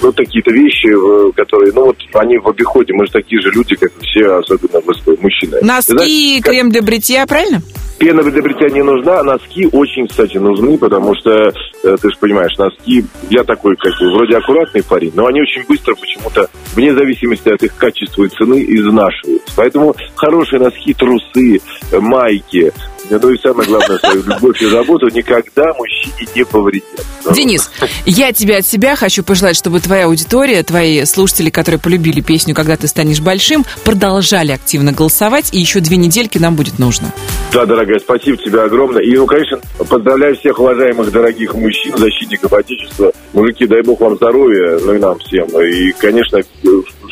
ну, 0.01 0.11
такие-то 0.11 0.51
вещи, 0.51 0.89
которые, 1.35 1.71
ну, 1.73 1.85
вот 1.85 1.97
они 2.15 2.37
в 2.37 2.47
обиходе. 2.49 2.93
Мы 2.93 3.05
же 3.05 3.11
такие 3.11 3.39
же 3.41 3.51
люди, 3.51 3.75
как 3.75 3.91
и 4.01 4.05
все, 4.05 4.37
особенно 4.37 4.81
мужчины. 5.21 5.59
Носки, 5.61 5.93
знаешь, 5.93 6.43
как- 6.43 6.53
крем 6.53 6.69
для 6.71 6.81
бритья, 6.81 7.25
правильно? 7.27 7.61
Пена 7.99 8.23
для 8.23 8.41
бритья 8.41 8.67
не 8.69 8.81
нужна, 8.81 9.19
а 9.19 9.23
носки 9.23 9.69
очень, 9.71 10.07
кстати, 10.07 10.37
нужны, 10.37 10.75
потому 10.79 11.13
что, 11.15 11.53
э, 11.83 11.97
ты 12.01 12.09
же 12.09 12.15
понимаешь, 12.19 12.57
носки, 12.57 13.05
я 13.29 13.43
такой, 13.43 13.75
как 13.75 13.93
бы, 13.99 14.11
вроде 14.11 14.37
аккуратный 14.37 14.83
парень, 14.83 15.11
но 15.13 15.27
они 15.27 15.41
очень 15.41 15.63
быстро 15.67 15.93
почему-то, 15.93 16.49
вне 16.73 16.95
зависимости 16.95 17.49
от 17.49 17.61
их 17.61 17.75
качества 17.77 18.23
и 18.23 18.29
цены, 18.29 18.65
изнашиваются. 18.67 19.53
Поэтому 19.55 19.95
хорошие 20.15 20.59
носки, 20.59 20.95
трусы, 20.95 21.61
э, 21.91 21.99
майки, 21.99 22.73
э, 23.11 23.19
ну 23.21 23.29
и 23.29 23.37
самое 23.37 23.67
главное, 23.67 23.97
свою 23.99 24.23
любовь 24.23 24.61
и 24.61 24.65
заботу 24.67 25.07
никогда 25.09 25.73
мужчине 25.73 26.27
не 26.35 26.45
повредят. 26.45 27.05
Денис, 27.33 27.69
я 28.05 28.31
тебе 28.33 28.57
от 28.57 28.65
себя 28.65 28.95
хочу 28.95 29.23
пожелать, 29.23 29.55
чтобы 29.55 29.79
твоя 29.79 30.05
аудитория, 30.05 30.63
твои 30.63 31.05
слушатели, 31.05 31.49
которые 31.49 31.79
полюбили 31.79 32.21
песню 32.21 32.55
«Когда 32.55 32.77
ты 32.77 32.87
станешь 32.87 33.19
большим», 33.19 33.65
продолжали 33.83 34.51
активно 34.51 34.91
голосовать, 34.91 35.53
и 35.53 35.59
еще 35.59 35.79
две 35.79 35.97
недельки 35.97 36.37
нам 36.37 36.55
будет 36.55 36.79
нужно. 36.79 37.11
Да, 37.51 37.65
дорогая, 37.65 37.99
спасибо 37.99 38.37
тебе 38.37 38.61
огромное. 38.61 39.03
И, 39.03 39.15
ну, 39.15 39.25
конечно, 39.25 39.59
поздравляю 39.89 40.35
всех 40.37 40.59
уважаемых, 40.59 41.11
дорогих 41.11 41.53
мужчин, 41.53 41.97
защитников 41.97 42.53
Отечества. 42.53 43.11
Мужики, 43.33 43.67
дай 43.67 43.81
бог 43.81 43.99
вам 43.99 44.15
здоровья, 44.15 44.79
ну 44.83 44.93
и 44.95 44.99
нам 44.99 45.19
всем. 45.19 45.47
И, 45.61 45.91
конечно, 45.91 46.39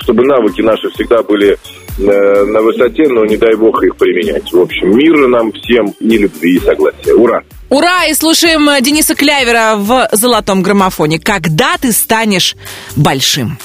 чтобы 0.01 0.25
навыки 0.25 0.61
наши 0.61 0.89
всегда 0.91 1.23
были 1.23 1.57
э, 1.97 2.45
на 2.45 2.61
высоте, 2.61 3.07
но 3.07 3.25
не 3.25 3.37
дай 3.37 3.55
бог 3.55 3.83
их 3.83 3.95
применять. 3.95 4.51
В 4.51 4.59
общем, 4.59 4.95
мира 4.95 5.27
нам 5.27 5.51
всем 5.51 5.93
и 5.99 6.17
любви, 6.17 6.55
и 6.55 6.59
согласия. 6.59 7.13
Ура! 7.13 7.43
Ура! 7.69 8.05
И 8.05 8.13
слушаем 8.13 8.69
э, 8.69 8.81
Дениса 8.81 9.15
Клявера 9.15 9.75
в 9.77 10.09
«Золотом 10.11 10.61
граммофоне». 10.61 11.19
«Когда 11.19 11.77
ты 11.77 11.91
станешь 11.91 12.55
большим». 12.95 13.57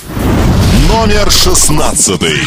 Номер 0.88 1.30
шестнадцатый. 1.30 2.38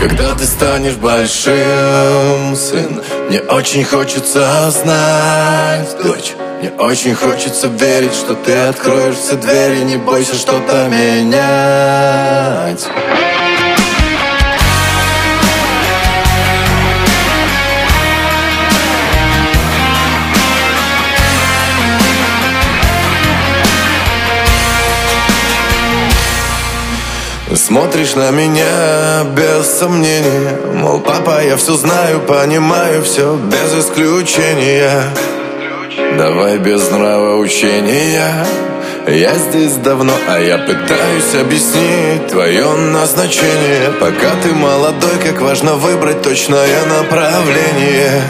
Когда 0.00 0.34
ты 0.34 0.44
станешь 0.44 0.94
большим, 0.94 2.56
сын 2.56 3.02
Мне 3.28 3.40
очень 3.40 3.84
хочется 3.84 4.70
знать, 4.70 5.88
дочь 6.02 6.34
Мне 6.60 6.72
очень 6.72 7.14
хочется 7.14 7.68
верить, 7.68 8.14
что 8.14 8.34
ты 8.34 8.52
откроешь 8.52 9.14
все 9.14 9.36
двери 9.36 9.84
Не 9.84 9.96
бойся 9.96 10.34
что-то 10.34 10.88
менять. 10.88 12.84
Смотришь 27.54 28.14
на 28.16 28.30
меня 28.30 29.24
без 29.36 29.66
сомнения 29.78 30.58
Мол, 30.74 31.00
папа, 31.00 31.44
я 31.44 31.56
все 31.56 31.74
знаю, 31.74 32.20
понимаю 32.20 33.04
все 33.04 33.36
без 33.36 33.84
исключения 33.84 35.04
Давай 36.16 36.58
без 36.58 36.90
нравоучения 36.90 38.46
Я 39.06 39.34
здесь 39.34 39.74
давно, 39.76 40.12
а 40.28 40.38
я 40.40 40.58
пытаюсь 40.58 41.34
объяснить 41.40 42.28
Твое 42.28 42.72
назначение. 42.74 43.92
Пока 44.00 44.34
ты 44.42 44.52
молодой, 44.52 45.18
как 45.24 45.40
важно 45.40 45.74
выбрать 45.74 46.22
точное 46.22 46.84
направление. 46.86 48.22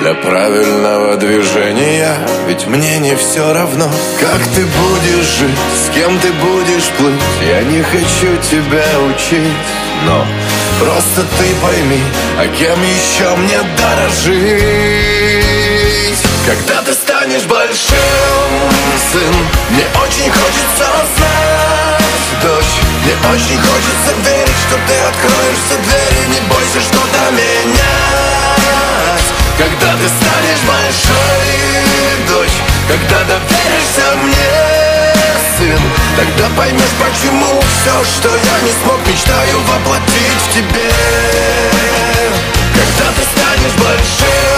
Для 0.00 0.14
правильного 0.14 1.16
движения 1.16 2.14
Ведь 2.48 2.66
мне 2.66 2.98
не 2.98 3.14
все 3.16 3.52
равно. 3.52 3.88
Как 4.20 4.40
ты 4.54 4.62
будешь 4.62 5.38
жить, 5.38 5.58
с 5.84 5.94
кем 5.94 6.18
ты 6.18 6.32
будешь 6.32 6.88
плыть? 6.98 7.22
Я 7.48 7.62
не 7.62 7.82
хочу 7.82 8.36
тебя 8.50 8.86
учить 9.08 9.52
Но 10.04 10.26
просто 10.80 11.22
ты 11.38 11.46
пойми 11.62 12.00
А 12.38 12.46
кем 12.58 12.78
еще 12.82 13.36
мне 13.36 13.58
дорожить 13.78 15.65
Когда 16.46 16.80
ты 16.80 16.92
станешь 16.92 17.42
большим, 17.42 17.98
сын 19.10 19.34
Мне 19.70 19.84
очень 20.00 20.30
хочется 20.30 20.86
знать, 21.16 22.40
дочь 22.40 22.76
Мне 23.02 23.14
очень 23.34 23.58
хочется 23.58 24.14
верить, 24.24 24.60
что 24.68 24.76
ты 24.86 24.94
откроешь 25.10 25.58
все 25.66 25.76
двери 25.82 26.26
Не 26.28 26.40
бойся 26.48 26.80
что-то 26.80 27.32
менять 27.32 28.46
когда 29.58 29.92
ты 29.94 30.06
станешь 30.06 30.62
большой, 30.68 32.28
дочь 32.28 32.58
Когда 32.86 33.24
доверишься 33.24 34.14
мне, 34.22 35.14
сын 35.56 35.80
Тогда 36.16 36.54
поймешь, 36.54 36.94
почему 37.00 37.58
все, 37.60 38.04
что 38.04 38.28
я 38.28 38.60
не 38.60 38.72
смог, 38.82 38.98
мечтаю 39.06 39.58
воплотить 39.60 40.42
в 40.48 40.54
тебе. 40.54 40.90
Когда 42.74 43.12
ты 43.12 43.22
станешь 43.32 43.72
большим, 43.78 44.55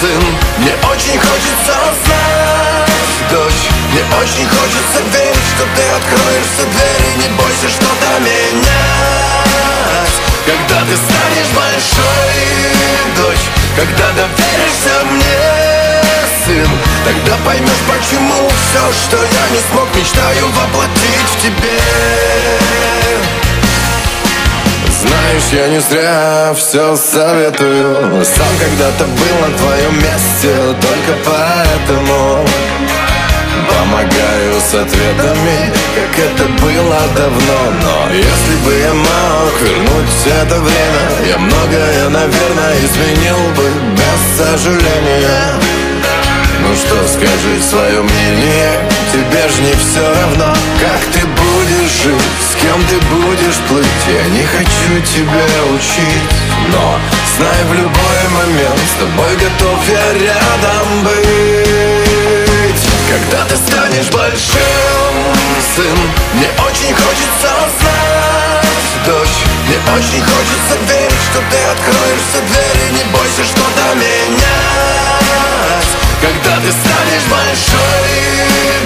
сын 0.00 0.24
Мне 0.58 0.74
очень 0.90 1.18
хочется 1.18 1.74
знать, 2.04 3.30
дочь 3.30 3.64
Мне 3.92 4.02
очень 4.20 4.48
хочется 4.48 5.00
верить, 5.12 5.48
что 5.54 5.64
ты 5.76 5.82
откроешь 5.98 6.48
все 6.54 6.64
двери 6.64 7.10
Не 7.22 7.28
бойся 7.36 7.68
что-то 7.68 8.08
менять 8.20 8.64
Когда 10.46 10.80
ты 10.86 10.94
станешь 10.96 11.50
большой, 11.54 12.36
дочь 13.16 13.46
Когда 13.76 14.06
доверишься 14.12 14.94
мне, 15.10 16.02
сын 16.44 16.70
Тогда 17.04 17.36
поймешь, 17.44 17.84
почему 17.86 18.48
все, 18.48 18.92
что 19.04 19.16
я 19.16 19.48
не 19.50 19.60
смог 19.70 19.88
Мечтаю 19.94 20.48
воплотить 20.48 21.28
в 21.36 21.42
тебе 21.42 21.80
знаешь, 25.06 25.48
я 25.52 25.68
не 25.68 25.80
зря 25.80 26.54
все 26.56 26.96
советую. 26.96 28.24
Сам 28.24 28.52
когда-то 28.58 29.04
был 29.04 29.48
на 29.48 29.58
твоем 29.58 29.94
месте 29.96 30.54
Только 30.80 31.12
поэтому 31.24 32.44
Помогаю 33.68 34.60
с 34.60 34.74
ответами, 34.74 35.72
как 35.94 36.18
это 36.26 36.44
было 36.62 37.00
давно. 37.16 37.60
Но 37.82 38.14
если 38.14 38.56
бы 38.64 38.72
я 38.74 38.94
мог 38.94 39.60
вернуть 39.60 40.26
это 40.42 40.60
время 40.60 41.28
Я 41.28 41.38
многое, 41.38 42.08
наверное, 42.08 42.76
изменил 42.84 43.38
бы 43.56 43.70
без 43.96 44.38
сожаления 44.38 45.83
ну 46.60 46.74
что, 46.74 46.96
скажи 47.08 47.62
свое 47.62 48.02
мнение 48.02 48.80
Тебе 49.12 49.48
ж 49.48 49.58
не 49.60 49.72
все 49.74 50.02
равно, 50.02 50.54
как 50.80 51.00
ты 51.12 51.20
будешь 51.26 51.92
жить 52.02 52.34
С 52.50 52.54
кем 52.60 52.82
ты 52.88 52.96
будешь 53.06 53.60
плыть. 53.68 54.04
Я 54.08 54.24
не 54.30 54.44
хочу 54.44 55.00
тебя 55.02 55.46
учить 55.74 56.30
Но 56.72 56.98
знай 57.36 57.64
в 57.70 57.74
любой 57.74 58.22
момент 58.38 58.80
С 58.90 59.00
тобой 59.00 59.36
готов 59.36 59.78
я 59.88 60.12
рядом 60.14 61.04
быть. 61.04 62.24
Когда 63.08 63.44
ты 63.44 63.56
станешь 63.56 64.10
большим, 64.10 65.14
сын 65.76 65.98
Мне 66.34 66.48
очень 66.66 66.94
хочется 66.94 67.50
знать, 67.78 69.06
дочь 69.06 69.38
Мне 69.68 69.78
очень 69.94 70.22
хочется 70.22 70.74
верить, 70.88 71.24
что 71.30 71.38
ты 71.50 71.58
откроешь 71.72 72.24
все 72.28 72.40
двери 72.40 72.86
Не 72.92 73.04
бойся 73.12 73.44
что-то 73.44 73.94
менять 73.94 74.64
когда 76.24 76.56
ты 76.56 76.72
станешь 76.72 77.26
большой, 77.28 78.08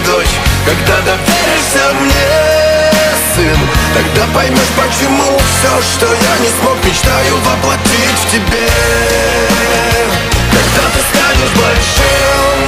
дочь 0.05 0.35
Когда 0.67 0.97
доверишься 1.07 1.95
мне, 2.01 2.91
сын 3.35 3.59
Тогда 3.95 4.27
поймешь, 4.35 4.73
почему 4.75 5.39
все, 5.39 5.73
что 5.83 6.07
я 6.07 6.35
не 6.43 6.51
смог 6.59 6.77
Мечтаю 6.85 7.37
воплотить 7.47 8.19
в 8.25 8.31
тебе. 8.33 8.67
Когда 10.51 10.85
ты 10.91 11.01
станешь 11.11 11.55
большим, 11.55 12.59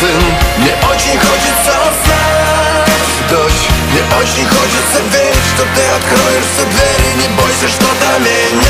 сын 0.00 0.22
Мне 0.58 0.74
очень 0.90 1.18
хочется 1.20 1.74
знать, 2.02 2.90
дочь 3.30 3.62
Мне 3.92 4.02
очень 4.18 4.48
хочется 4.48 4.98
верить, 5.14 5.46
что 5.54 5.62
ты 5.62 5.82
откроешь 5.94 6.48
все 6.54 6.64
двери 6.66 7.10
Не 7.22 7.28
бойся 7.38 7.68
что-то 7.68 8.18
менять. 8.18 8.68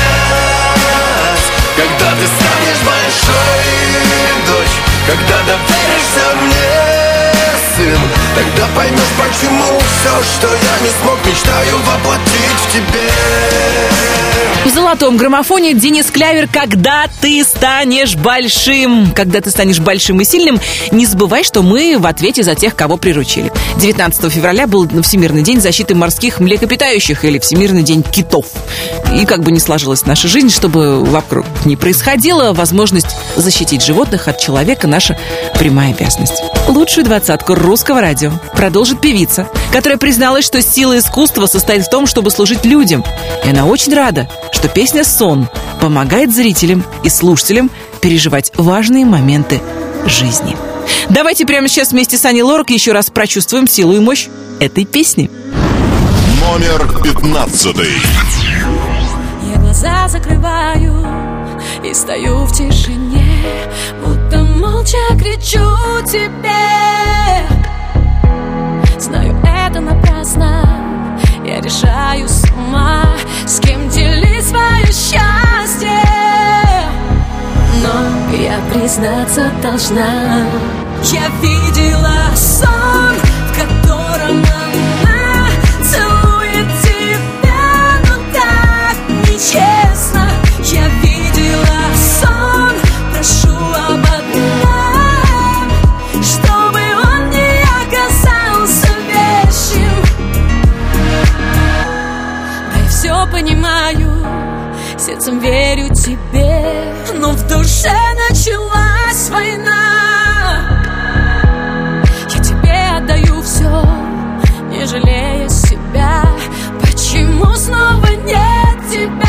Когда 1.75 2.11
ты 2.11 2.27
станешь 2.27 2.81
большой, 2.85 3.65
дочь 4.45 4.88
когда 5.09 5.37
доверишься 5.41 6.35
мне, 6.43 7.08
сын 7.79 7.99
Тогда 8.35 8.67
поймешь, 8.75 8.99
почему 9.17 9.79
все, 9.79 10.23
что 10.37 10.47
я 10.47 10.79
не 10.83 10.89
смог 11.01 11.17
Мечтаю 11.25 11.77
воплотить 11.79 12.59
в 12.67 12.73
тебе 12.73 13.09
В 14.65 14.73
золотом 14.73 15.17
граммофоне 15.17 15.73
Денис 15.73 16.05
Клявер 16.07 16.47
«Когда 16.51 17.05
ты 17.21 17.43
станешь 17.43 18.15
большим». 18.15 19.11
Когда 19.15 19.41
ты 19.41 19.49
станешь 19.49 19.79
большим 19.79 20.21
и 20.21 20.25
сильным, 20.25 20.59
не 20.91 21.05
забывай, 21.05 21.43
что 21.43 21.61
мы 21.61 21.97
в 21.97 22.05
ответе 22.05 22.43
за 22.43 22.55
тех, 22.55 22.75
кого 22.75 22.97
приручили. 22.97 23.51
19 23.77 24.31
февраля 24.31 24.67
был 24.67 24.87
Всемирный 25.01 25.43
день 25.43 25.61
защиты 25.61 25.95
морских 25.95 26.39
млекопитающих 26.39 27.25
или 27.25 27.39
Всемирный 27.39 27.83
день 27.83 28.03
китов. 28.03 28.47
И 29.13 29.25
как 29.25 29.43
бы 29.43 29.51
ни 29.51 29.59
сложилась 29.59 30.05
наша 30.05 30.27
жизнь, 30.27 30.49
чтобы 30.49 31.03
вокруг 31.03 31.45
не 31.65 31.75
происходило, 31.75 32.53
возможность 32.53 33.15
защитить 33.35 33.83
животных 33.83 34.27
от 34.27 34.39
человека– 34.39 34.87
наша 34.89 35.17
прямая 35.57 35.93
обязанность. 35.93 36.43
Лучшую 36.67 37.05
двадцатку 37.05 37.55
русского 37.69 38.01
радио 38.01 38.31
продолжит 38.55 38.99
певица, 38.99 39.47
которая 39.71 39.99
призналась, 39.99 40.43
что 40.43 40.59
сила 40.59 40.97
искусства 40.97 41.45
состоит 41.45 41.85
в 41.85 41.89
том, 41.91 42.07
чтобы 42.07 42.31
служить 42.31 42.65
людям. 42.65 43.05
И 43.45 43.49
она 43.51 43.67
очень 43.67 43.93
рада, 43.93 44.27
что 44.51 44.67
песня 44.67 45.03
«Сон» 45.03 45.47
помогает 45.79 46.33
зрителям 46.33 46.83
и 47.03 47.09
слушателям 47.09 47.69
переживать 48.01 48.51
важные 48.55 49.05
моменты 49.05 49.61
жизни. 50.07 50.57
Давайте 51.09 51.45
прямо 51.45 51.67
сейчас 51.67 51.91
вместе 51.91 52.17
с 52.17 52.25
Аней 52.25 52.41
Лорак 52.41 52.71
еще 52.71 52.91
раз 52.91 53.11
прочувствуем 53.11 53.67
силу 53.67 53.93
и 53.93 53.99
мощь 53.99 54.29
этой 54.59 54.85
песни. 54.85 55.29
Номер 56.41 57.03
пятнадцатый. 57.03 58.01
Я 59.47 59.59
глаза 59.59 60.07
закрываю 60.07 61.05
и 61.85 61.93
стою 61.93 62.45
в 62.45 62.51
тишине, 62.51 63.43
будто 64.03 64.39
молча 64.39 64.97
кричу 65.19 65.59
тебе. 66.11 66.98
Знаю, 68.99 69.33
это 69.45 69.79
напрасно, 69.79 71.17
я 71.45 71.61
решаю 71.61 72.27
сама, 72.27 73.05
с 73.47 73.57
кем 73.61 73.87
делить 73.87 74.45
свое 74.45 74.85
счастье. 74.87 76.03
Но 77.81 78.35
я 78.35 78.59
признаться 78.73 79.49
должна, 79.63 80.43
я 81.13 81.29
видела 81.41 82.35
сон, 82.35 83.15
сердцем 105.19 105.39
верю 105.39 105.93
тебе, 105.93 106.93
но 107.15 107.31
в 107.31 107.47
душе 107.47 107.91
началась 108.29 109.29
война. 109.29 109.73
Я 112.33 112.39
тебе 112.41 112.97
отдаю 112.97 113.41
все, 113.41 113.83
не 114.69 114.85
жалея 114.85 115.49
себя. 115.49 116.23
Почему 116.79 117.53
снова 117.55 118.07
нет 118.07 118.77
тебя? 118.89 119.19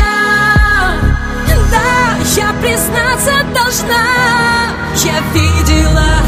Да, 1.71 2.15
я 2.37 2.53
признаться 2.61 3.45
должна. 3.53 4.05
Я 5.03 5.19
видела 5.33 6.20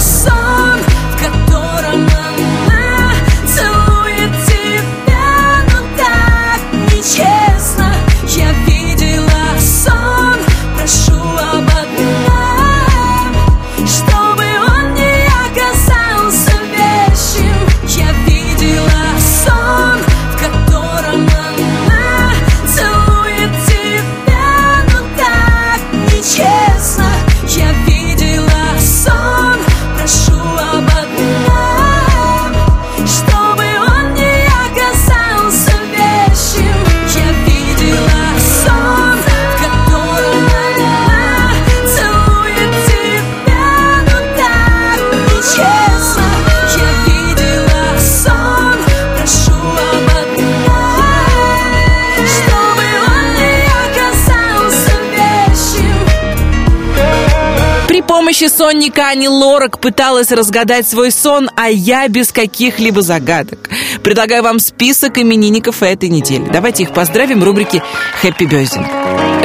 сонника 58.74 59.10
Ани 59.10 59.28
Лорак 59.28 59.78
пыталась 59.78 60.32
разгадать 60.32 60.88
свой 60.88 61.12
сон, 61.12 61.48
а 61.56 61.70
я 61.70 62.08
без 62.08 62.32
каких-либо 62.32 63.04
загадок. 63.04 63.70
Предлагаю 64.02 64.42
вам 64.42 64.58
список 64.58 65.20
именинников 65.20 65.84
этой 65.84 66.10
недели. 66.10 66.50
Давайте 66.52 66.84
их 66.84 66.92
поздравим 66.92 67.40
в 67.40 67.44
рубрике 67.44 67.84
«Хэппи 68.22 68.46
Бёздинг». 68.46 68.88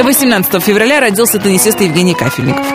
18 0.03 0.63
февраля 0.63 0.99
родился 0.99 1.37
теннисист 1.37 1.79
Евгений 1.81 2.15
Кафельников. 2.15 2.65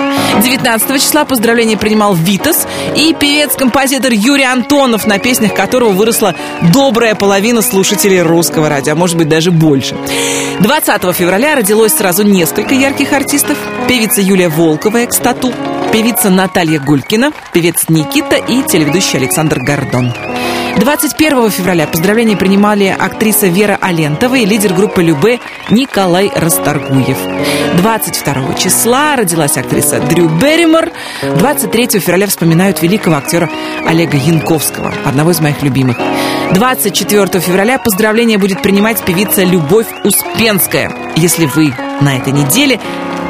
19 0.45 1.03
числа 1.03 1.25
поздравления 1.25 1.77
принимал 1.77 2.15
Витас 2.15 2.69
и 2.95 3.13
певец-композитор 3.19 4.13
Юрий 4.13 4.45
Антонов, 4.45 5.07
на 5.07 5.19
песнях 5.19 5.55
которого 5.55 5.91
выросла 5.91 6.37
добрая 6.73 7.17
половина 7.17 7.63
слушателей 7.63 8.23
русского 8.23 8.69
радио, 8.69 8.93
а 8.93 8.97
может 8.97 9.17
быть 9.17 9.29
даже 9.29 9.51
больше. 9.51 9.97
20 10.61 11.15
февраля 11.17 11.57
родилось 11.57 11.95
сразу 11.95 12.23
несколько 12.23 12.75
ярких 12.75 13.13
артистов. 13.13 13.59
Певица 13.89 14.21
Юлия 14.21 14.49
Волкова, 14.49 15.05
экстату, 15.05 15.53
певица 15.95 16.29
Наталья 16.29 16.81
Гулькина, 16.81 17.33
певец 17.53 17.85
Никита 17.89 18.35
и 18.35 18.65
телеведущий 18.65 19.17
Александр 19.17 19.61
Гордон. 19.61 20.13
21 20.77 21.51
февраля 21.53 21.87
поздравления 21.87 22.37
принимали 22.37 22.87
актриса 22.87 23.47
Вера 23.47 23.79
Алентова 23.81 24.35
и 24.35 24.45
лидер 24.45 24.75
группы 24.75 25.05
Любе 25.05 25.39
Николай 25.71 26.33
Расторгуев. 26.35 27.17
22 27.77 28.55
числа 28.55 29.15
родилась 29.15 29.57
актриса 29.57 30.01
Дрю 30.01 30.29
Берримор. 30.29 30.91
23 31.23 32.01
февраля 32.01 32.27
вспоминают 32.27 32.83
великого 32.83 33.15
актера 33.15 33.49
Олега 33.87 34.17
Янковского, 34.17 34.93
одного 35.05 35.31
из 35.31 35.39
моих 35.41 35.63
любимых. 35.63 35.97
24 36.55 37.39
февраля 37.39 37.79
поздравления 37.79 38.39
будет 38.39 38.63
принимать 38.63 39.01
певица 39.05 39.45
Любовь 39.45 39.87
Успенская. 40.03 40.93
Если 41.15 41.47
вы 41.47 41.73
на 42.05 42.19
этой 42.19 42.33
неделе 42.33 42.79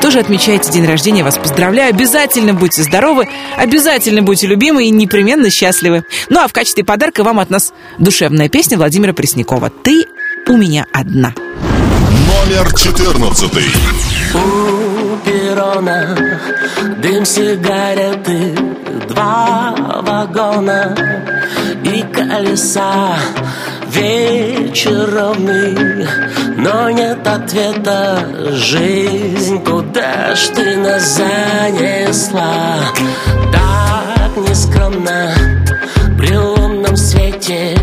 тоже 0.03 0.19
отмечаете 0.19 0.71
день 0.71 0.85
рождения, 0.85 1.25
вас 1.25 1.39
поздравляю. 1.39 1.89
Обязательно 1.89 2.53
будьте 2.53 2.83
здоровы, 2.83 3.27
обязательно 3.57 4.21
будьте 4.21 4.47
любимы 4.47 4.85
и 4.85 4.91
непременно 4.91 5.49
счастливы. 5.49 6.05
Ну 6.29 6.41
а 6.41 6.49
в 6.49 6.53
качестве 6.53 6.85
подарка 6.85 7.25
вам 7.25 7.39
от 7.41 7.49
нас 7.49 7.73
душевная 7.99 8.51
песня 8.51 8.77
Владимира 8.77 9.15
Преснякова 9.15 9.71
«Ты 9.71 10.05
у 10.49 10.57
меня 10.59 10.87
одна». 10.93 11.33
Номер 12.45 12.75
14. 12.77 13.94
У 14.35 15.17
перрона 15.25 16.17
дым 16.99 17.25
сигареты, 17.25 18.55
два 19.09 19.75
вагона 20.03 20.95
и 21.85 22.03
колеса. 22.13 23.17
Вечер 23.89 25.09
ровный, 25.15 26.09
но 26.57 26.91
нет 26.91 27.25
ответа. 27.27 28.19
Жизнь, 28.53 29.63
куда 29.63 30.35
ж 30.35 30.49
ты 30.49 30.77
нас 30.77 31.17
занесла? 31.17 32.81
Так 33.53 34.37
нескромно 34.49 35.33
при 36.19 36.37
лунном 36.37 36.97
свете 36.97 37.77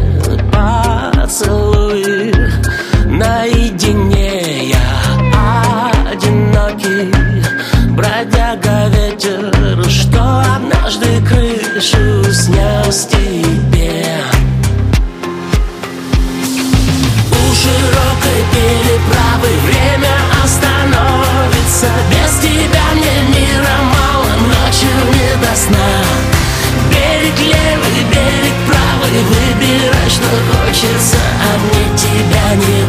крышу 11.82 12.24
снес 12.32 13.08
тебе. 13.08 14.06
У 17.32 17.56
широкой 17.56 18.41
переправы 18.54 19.50
время 19.65 20.13
остановится. 20.44 21.88
Без 22.12 22.39
тебя 22.39 22.84
мне 22.94 23.36
мира 23.36 23.78
мало, 23.82 24.32
ночью 24.48 24.89
не 25.12 25.44
до 25.44 25.56
сна. 25.56 25.91
Берег 26.91 27.39
левый, 27.39 28.04
берег 28.12 28.56
правый, 28.67 29.24
выбирай, 29.24 30.10
что 30.10 30.30
хочется 30.54 31.17
А 31.17 31.58
мне 31.58 31.98
тебя 31.98 32.56
не 32.56 32.81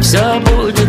Все 0.00 0.38
будет 0.38 0.83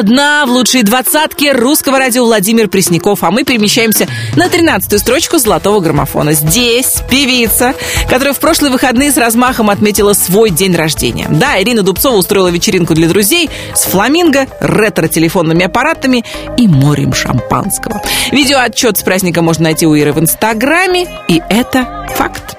одна 0.00 0.46
в 0.46 0.50
лучшей 0.50 0.82
двадцатке 0.82 1.52
русского 1.52 1.98
радио 1.98 2.24
Владимир 2.24 2.68
Пресняков, 2.68 3.22
а 3.22 3.30
мы 3.30 3.44
перемещаемся 3.44 4.08
на 4.36 4.48
тринадцатую 4.48 4.98
строчку 4.98 5.38
золотого 5.38 5.80
граммофона. 5.80 6.32
Здесь 6.32 7.02
певица, 7.10 7.74
которая 8.08 8.32
в 8.32 8.38
прошлые 8.38 8.72
выходные 8.72 9.10
с 9.10 9.16
размахом 9.16 9.68
отметила 9.68 10.12
свой 10.14 10.50
день 10.50 10.74
рождения. 10.74 11.26
Да, 11.28 11.60
Ирина 11.60 11.82
Дубцова 11.82 12.16
устроила 12.16 12.48
вечеринку 12.48 12.94
для 12.94 13.08
друзей 13.08 13.50
с 13.74 13.84
фламинго, 13.84 14.46
ретро-телефонными 14.60 15.64
аппаратами 15.64 16.24
и 16.56 16.66
морем 16.66 17.12
шампанского. 17.12 18.00
Видеоотчет 18.32 18.96
с 18.96 19.02
праздника 19.02 19.42
можно 19.42 19.64
найти 19.64 19.86
у 19.86 19.94
Иры 19.94 20.12
в 20.12 20.20
Инстаграме, 20.20 21.08
и 21.28 21.42
это 21.50 22.06
факт. 22.16 22.56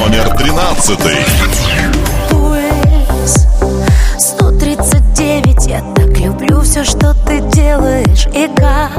Номер 0.00 0.34
13. 0.36 0.98
Уэйс 2.32 3.46
139 4.18 5.66
Я 5.66 5.82
так 5.94 6.18
люблю 6.18 6.62
все, 6.62 6.82
что 6.82 7.14
ты 7.26 7.40
делаешь. 7.52 8.26
И 8.34 8.48
как 8.56 8.90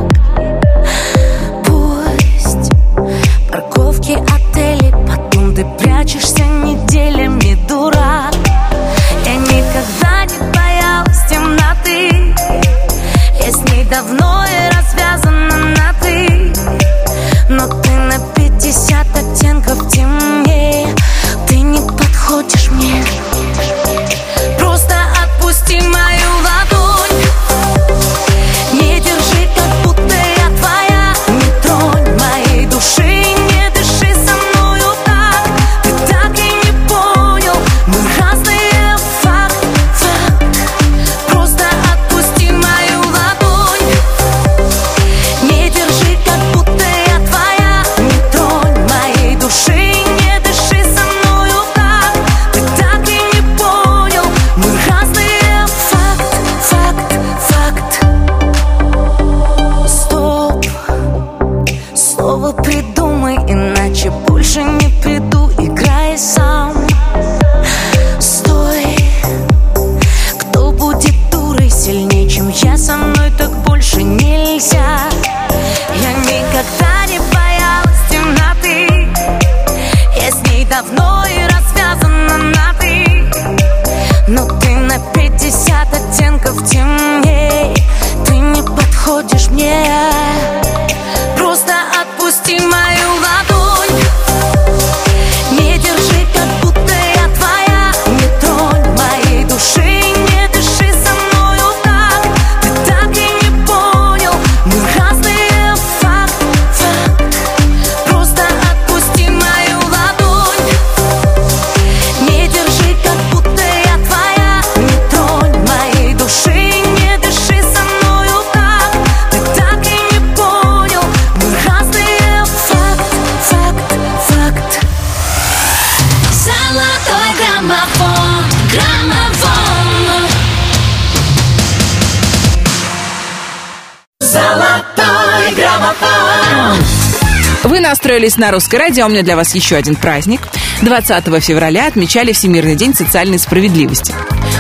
настроились 137.84 138.38
на 138.38 138.52
русское 138.52 138.78
радио, 138.78 139.06
у 139.06 139.10
меня 139.10 139.22
для 139.22 139.36
вас 139.36 139.54
еще 139.54 139.76
один 139.76 139.96
праздник. 139.96 140.42
20 140.82 141.44
февраля 141.44 141.88
отмечали 141.88 142.32
Всемирный 142.32 142.76
день 142.76 142.96
социальной 142.96 143.38
справедливости. 143.38 144.14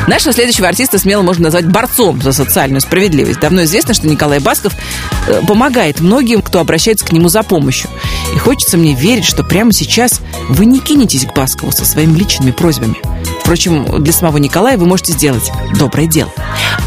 Нашего 0.07 0.33
следующего 0.33 0.67
артиста 0.67 0.99
смело 0.99 1.21
можно 1.21 1.45
назвать 1.45 1.65
борцом 1.65 2.21
за 2.21 2.33
социальную 2.33 2.81
справедливость. 2.81 3.39
Давно 3.39 3.63
известно, 3.63 3.93
что 3.93 4.07
Николай 4.07 4.39
Басков 4.39 4.73
э, 5.27 5.41
помогает 5.47 6.01
многим, 6.01 6.41
кто 6.41 6.59
обращается 6.59 7.05
к 7.05 7.11
нему 7.13 7.29
за 7.29 7.43
помощью. 7.43 7.89
И 8.35 8.37
хочется 8.37 8.77
мне 8.77 8.93
верить, 8.93 9.25
что 9.25 9.43
прямо 9.43 9.71
сейчас 9.71 10.19
вы 10.49 10.65
не 10.65 10.79
кинетесь 10.79 11.25
к 11.25 11.33
Баскову 11.33 11.71
со 11.71 11.85
своими 11.85 12.17
личными 12.17 12.51
просьбами. 12.51 12.97
Впрочем, 13.43 14.01
для 14.01 14.13
самого 14.13 14.37
Николая 14.37 14.77
вы 14.77 14.85
можете 14.85 15.11
сделать 15.11 15.51
доброе 15.77 16.07
дело. 16.07 16.31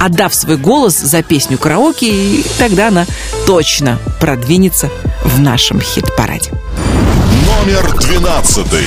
Отдав 0.00 0.34
свой 0.34 0.56
голос 0.56 0.96
за 0.98 1.22
песню 1.22 1.58
караоке, 1.58 2.08
и 2.08 2.46
тогда 2.58 2.88
она 2.88 3.06
точно 3.46 3.98
продвинется 4.20 4.90
в 5.22 5.38
нашем 5.38 5.80
хит-параде. 5.80 6.50
Номер 7.46 7.94
двенадцатый. 7.98 8.84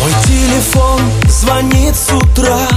Мой 0.00 0.12
телефон 0.24 1.00
звонит 1.28 1.94
с 1.94 2.12
утра 2.12 2.68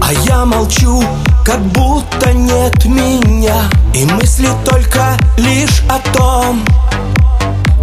А 0.00 0.12
я 0.26 0.44
молчу, 0.44 1.02
как 1.44 1.60
будто 1.62 2.32
нет 2.32 2.84
меня 2.84 3.70
И 3.94 4.04
мысли 4.04 4.48
только 4.64 5.16
лишь 5.38 5.82
о 5.88 5.98
том 6.12 6.62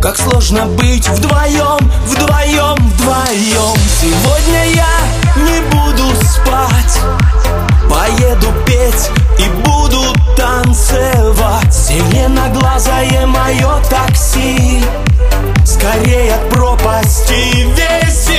Как 0.01 0.17
сложно 0.17 0.65
быть 0.65 1.07
вдвоем, 1.07 1.77
вдвоем, 2.07 2.75
вдвоем. 2.75 3.77
Сегодня 4.01 4.65
я 4.73 4.87
не 5.35 5.61
буду 5.69 6.15
спать. 6.25 6.99
Поеду 7.87 8.47
петь 8.65 9.11
и 9.37 9.47
буду 9.63 10.01
танцевать. 10.35 11.71
Зеленоглазое 11.71 13.27
мое 13.27 13.79
такси. 13.91 14.83
Скорее 15.63 16.33
от 16.33 16.49
пропасти 16.49 17.67
висит 17.75 18.30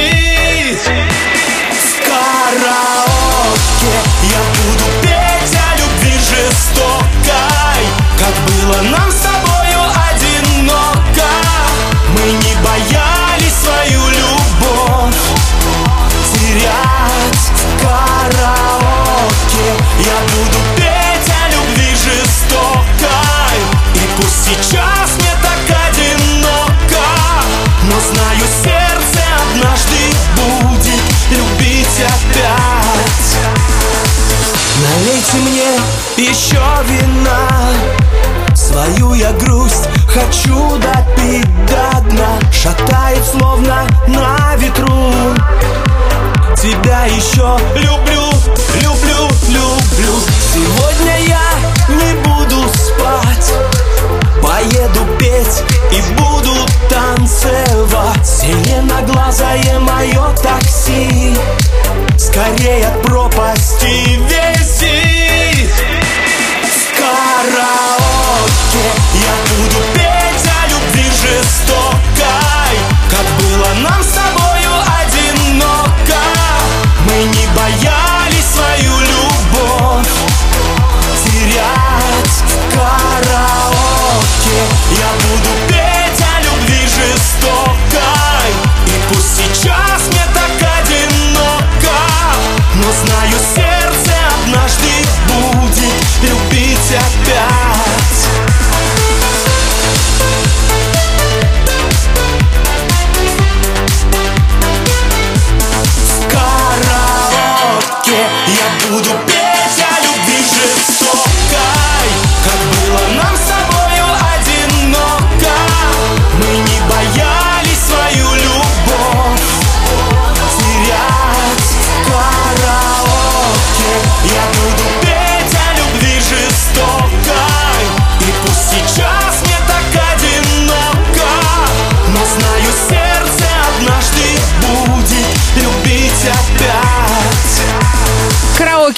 Налейте 35.32 35.38
мне 35.38 36.26
еще 36.28 36.60
вина. 36.88 37.48
Свою 38.54 39.14
я 39.14 39.32
грусть 39.32 39.88
хочу 40.06 40.76
допить 40.78 41.66
до 41.66 42.00
дна 42.10 42.38
Шатает 42.50 43.24
словно 43.24 43.86
на 44.08 44.56
ветру. 44.56 45.12
Тебя 46.56 47.06
еще 47.06 47.58
люблю, 47.76 48.30
люблю, 48.82 49.28
люблю. 49.48 50.14
Сегодня 50.52 51.18
я 51.26 51.50
не 51.88 52.14
буду 52.22 52.62
спать. 52.74 53.52
Поеду 54.42 55.00
петь 55.18 55.62
и 55.92 56.14
буду 56.14 56.54
танцевать. 56.88 58.26
Зеленоглазое 58.26 59.78
мое 59.80 60.34
такси. 60.42 61.36
Скорее 62.18 62.86
от 62.86 63.02
пропасти 63.02 64.18
висит 64.28 65.02
В 65.08 65.11
караоке. 67.42 68.84
Я 69.14 69.34
буду 69.56 69.78
петь 69.94 70.01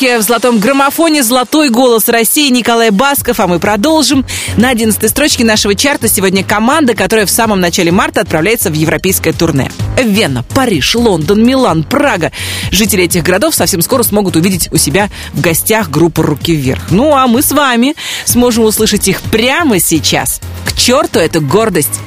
Караоке 0.05 0.18
в 0.18 0.22
золотом 0.22 0.59
граммофоне 0.59 1.22
«Золотой 1.22 1.70
голос 1.70 2.09
России» 2.09 2.50
Николай 2.50 2.90
Басков, 2.90 3.40
а 3.40 3.46
мы 3.46 3.59
продолжим. 3.59 4.26
На 4.57 4.68
11 4.68 5.09
строчке 5.11 5.44
нашего 5.44 5.74
чарта 5.74 6.09
сегодня 6.09 6.44
команда, 6.44 6.94
которая 6.94 7.24
в 7.24 7.30
самом 7.30 7.61
начале 7.61 7.90
марта 7.90 8.20
отправляется 8.20 8.70
в 8.70 8.74
европейское 8.74 9.32
турне. 9.32 9.70
Вена, 10.02 10.44
Париж, 10.55 10.94
Лондон, 10.94 11.44
Милан, 11.44 11.84
Прага. 11.84 12.32
Жители 12.70 13.05
этих 13.05 13.22
городов 13.22 13.55
совсем 13.55 13.80
скоро 13.80 14.02
смогут 14.02 14.36
увидеть 14.36 14.68
у 14.72 14.76
себя 14.76 15.09
в 15.32 15.40
гостях 15.40 15.90
группу 15.90 16.22
«Руки 16.22 16.55
вверх». 16.55 16.82
Ну, 16.90 17.14
а 17.14 17.26
мы 17.26 17.42
с 17.42 17.52
вами 17.52 17.94
сможем 18.26 18.64
услышать 18.64 19.09
их 19.09 19.22
прямо 19.22 19.80
сейчас. 19.80 20.40
К 20.66 20.76
черту 20.76 21.18
эту 21.18 21.40
гордость! 21.40 22.00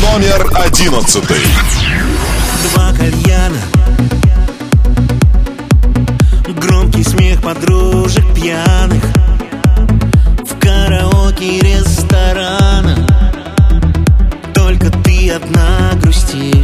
Номер 0.00 0.46
одиннадцатый. 0.54 1.40
Два 2.72 2.92
кальяна 2.92 3.79
Громкий 7.00 7.16
смех 7.16 7.40
подружек 7.40 8.24
пьяных 8.34 9.02
В 10.44 10.58
караоке 10.60 11.60
ресторана 11.60 12.94
Только 14.52 14.90
ты 15.02 15.30
одна 15.30 15.92
грустишь 16.02 16.59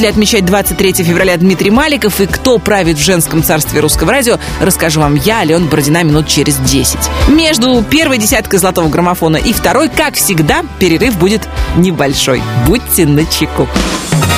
Будет 0.00 0.06
ли 0.06 0.12
отмечать 0.12 0.46
23 0.46 0.94
февраля 1.04 1.36
Дмитрий 1.36 1.70
Маликов? 1.70 2.22
И 2.22 2.26
кто 2.26 2.56
правит 2.56 2.96
в 2.96 3.04
женском 3.04 3.42
царстве 3.42 3.80
русского 3.80 4.10
радио, 4.10 4.38
расскажу 4.58 4.98
вам 4.98 5.14
я, 5.14 5.40
Алена 5.40 5.66
Бородина, 5.66 6.02
минут 6.02 6.26
через 6.26 6.56
10. 6.56 6.96
Между 7.28 7.82
первой 7.82 8.16
десяткой 8.16 8.60
золотого 8.60 8.88
граммофона 8.88 9.36
и 9.36 9.52
второй, 9.52 9.90
как 9.90 10.14
всегда, 10.14 10.64
перерыв 10.78 11.18
будет 11.18 11.46
небольшой. 11.76 12.40
Будьте 12.66 13.04
начеку. 13.04 13.68
Золотой 14.10 14.29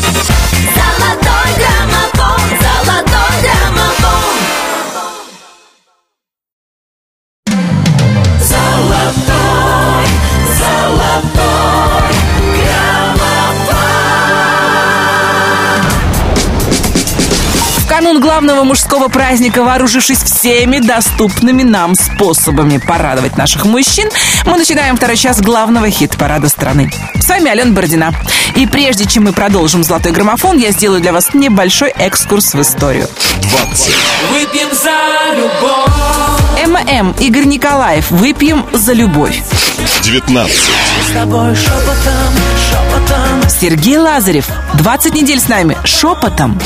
канун 18.13 18.29
главного 18.29 18.65
мужского 18.65 19.09
праздника, 19.09 19.63
вооружившись 19.63 20.23
всеми 20.23 20.81
доступными 20.81 21.63
нам 21.63 21.95
способами 21.95 22.77
порадовать 22.77 23.39
наших 23.39 23.65
мужчин, 23.65 24.11
мы 24.45 24.59
начинаем 24.59 24.97
второй 24.97 25.17
час 25.17 25.41
главного 25.41 25.89
хит-парада 25.89 26.49
страны. 26.49 26.91
С 27.19 27.29
вами 27.29 27.51
Алена 27.51 27.73
Бородина. 27.73 28.13
И 28.55 28.67
прежде 28.67 29.07
чем 29.07 29.25
мы 29.25 29.33
продолжим 29.33 29.83
«Золотой 29.83 30.13
граммофон», 30.13 30.59
я 30.59 30.73
сделаю 30.73 31.01
для 31.01 31.13
вас 31.13 31.33
небольшой 31.33 31.89
экскурс 31.91 32.53
в 32.53 32.61
историю. 32.61 33.09
20, 33.41 33.95
Выпьем 34.31 34.69
за 34.73 35.35
любовь 35.35 35.93
ММ 36.67 37.15
Игорь 37.19 37.45
Николаев 37.45 38.11
«Выпьем 38.11 38.67
за 38.73 38.93
любовь». 38.93 39.41
19, 40.03 40.53
С 40.53 41.13
тобой 41.15 41.55
шепотом, 41.55 42.35
шепотом 42.69 43.49
Сергей 43.49 43.97
Лазарев 43.97 44.49
«20 44.75 45.15
недель 45.15 45.41
с 45.41 45.49
нами» 45.49 45.79
шепотом. 45.85 46.61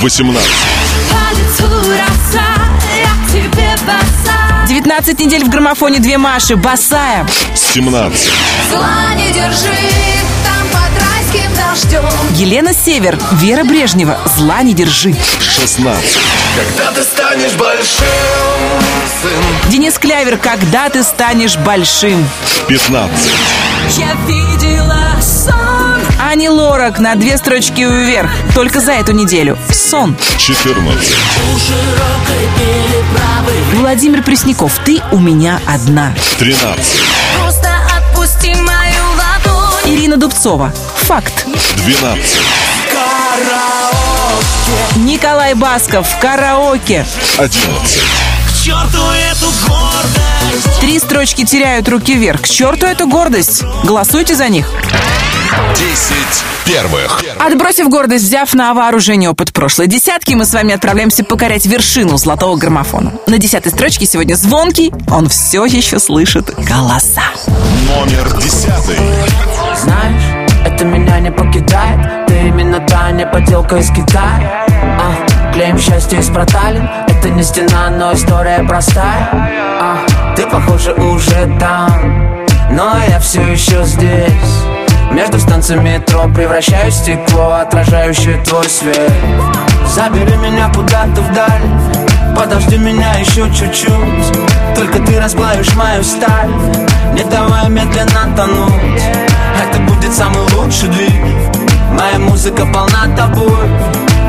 18, 0.00 0.50
По 1.16 1.34
лицу 1.34 1.90
роса, 1.90 2.44
я 2.94 3.26
к 3.26 3.30
тебе 3.32 3.74
боса 3.86 4.66
19 4.68 5.20
недель 5.20 5.44
в 5.44 5.48
граммофоне 5.48 5.98
«Две 6.00 6.18
Маши» 6.18 6.56
Басая. 6.56 7.26
17, 7.54 8.30
Зла 8.70 9.14
не 9.16 9.32
держи, 9.32 9.72
там 10.44 10.68
под 10.68 10.90
райским 11.02 11.50
дождем 11.56 12.04
Елена 12.34 12.74
Север, 12.74 13.18
Вера 13.32 13.64
Брежнева 13.64 14.18
«Зла 14.36 14.62
не 14.62 14.74
держи». 14.74 15.14
16, 15.40 16.18
Когда 16.56 16.92
ты 16.92 17.02
станешь 17.02 17.52
большим, 17.54 18.04
сын 19.22 19.70
Денис 19.70 19.98
Клявер 19.98 20.36
«Когда 20.36 20.88
ты 20.90 21.02
станешь 21.02 21.56
большим». 21.56 22.28
15, 22.68 23.30
Я 23.98 24.12
видела 24.26 24.98
сон 25.22 25.65
Ани 26.18 26.48
Лорак 26.48 26.98
на 26.98 27.14
две 27.14 27.36
строчки 27.36 27.82
вверх. 27.82 28.30
Только 28.54 28.80
за 28.80 28.92
эту 28.92 29.12
неделю. 29.12 29.58
Сон. 29.72 30.16
14, 30.38 31.16
Владимир 33.74 34.22
Пресняков. 34.22 34.72
Ты 34.84 35.00
у 35.12 35.18
меня 35.18 35.60
одна. 35.66 36.14
13, 36.38 37.00
Просто 37.38 37.68
отпусти 37.96 38.54
мою 38.54 39.04
ладонь 39.16 39.92
Ирина 39.94 40.16
Дубцова. 40.16 40.72
Факт. 41.06 41.46
12, 41.84 42.38
Николай 44.96 45.54
Басков. 45.54 46.06
Караоке. 46.20 47.06
11, 47.38 47.60
К 48.48 48.64
черту 48.64 49.02
эту 49.30 49.46
гордость 49.68 49.85
Три 50.86 51.00
строчки 51.00 51.44
теряют 51.44 51.88
руки 51.88 52.14
вверх. 52.14 52.42
К 52.42 52.48
черту 52.48 52.86
эту 52.86 53.08
гордость. 53.08 53.64
Голосуйте 53.82 54.36
за 54.36 54.48
них. 54.48 54.70
10 55.74 56.16
первых. 56.64 57.24
Отбросив 57.40 57.88
гордость, 57.88 58.22
взяв 58.22 58.54
на 58.54 58.72
вооружение 58.72 59.28
опыт 59.28 59.52
прошлой 59.52 59.88
десятки, 59.88 60.34
мы 60.34 60.44
с 60.44 60.54
вами 60.54 60.72
отправляемся 60.72 61.24
покорять 61.24 61.66
вершину 61.66 62.18
золотого 62.18 62.56
граммофона. 62.56 63.14
На 63.26 63.38
десятой 63.38 63.72
строчке 63.72 64.06
сегодня 64.06 64.36
звонкий, 64.36 64.92
он 65.10 65.28
все 65.28 65.64
еще 65.64 65.98
слышит 65.98 66.54
голоса. 66.56 67.24
Номер 67.88 68.40
10, 68.40 68.66
Знаешь, 69.82 70.46
это 70.64 70.84
меня 70.84 71.18
не 71.18 71.32
покидает 71.32 72.26
Ты 72.28 72.46
именно 72.46 72.78
та 72.86 73.10
не 73.10 73.26
поделка 73.26 73.76
из 73.78 73.88
Китая 73.90 74.66
а, 75.00 75.52
Клеим 75.52 75.78
счастье 75.78 76.20
из 76.20 76.28
проталин 76.28 76.88
Это 77.08 77.30
не 77.30 77.42
стена, 77.42 77.90
но 77.90 78.12
история 78.12 78.64
простая 78.68 79.55
а, 79.80 80.34
Ты, 80.34 80.46
похоже, 80.46 80.92
уже 80.94 81.58
там. 81.58 82.46
Но 82.70 82.96
я 83.08 83.18
все 83.18 83.42
еще 83.42 83.84
здесь. 83.84 84.64
Между 85.12 85.38
станциями 85.38 85.90
метро 85.94 86.28
превращаюсь 86.34 86.94
в 86.94 86.98
стекло, 86.98 87.52
отражающее 87.52 88.42
твой 88.44 88.68
свет. 88.68 89.12
Забери 89.94 90.36
меня 90.36 90.68
куда-то 90.74 91.20
вдаль. 91.22 91.62
Подожди 92.36 92.76
меня 92.76 93.14
еще 93.14 93.48
чуть-чуть. 93.54 94.74
Только 94.74 94.98
ты 95.00 95.20
расплавишь 95.20 95.74
мою 95.74 96.02
сталь. 96.02 96.50
Не 97.14 97.24
давай 97.24 97.68
медленно 97.70 98.36
тонуть. 98.36 99.02
Это 99.62 99.78
будет 99.82 100.12
самый 100.12 100.42
лучший 100.54 100.88
двиг. 100.88 101.22
Моя 101.92 102.18
музыка 102.18 102.66
полна 102.66 103.06
тобой. 103.16 103.68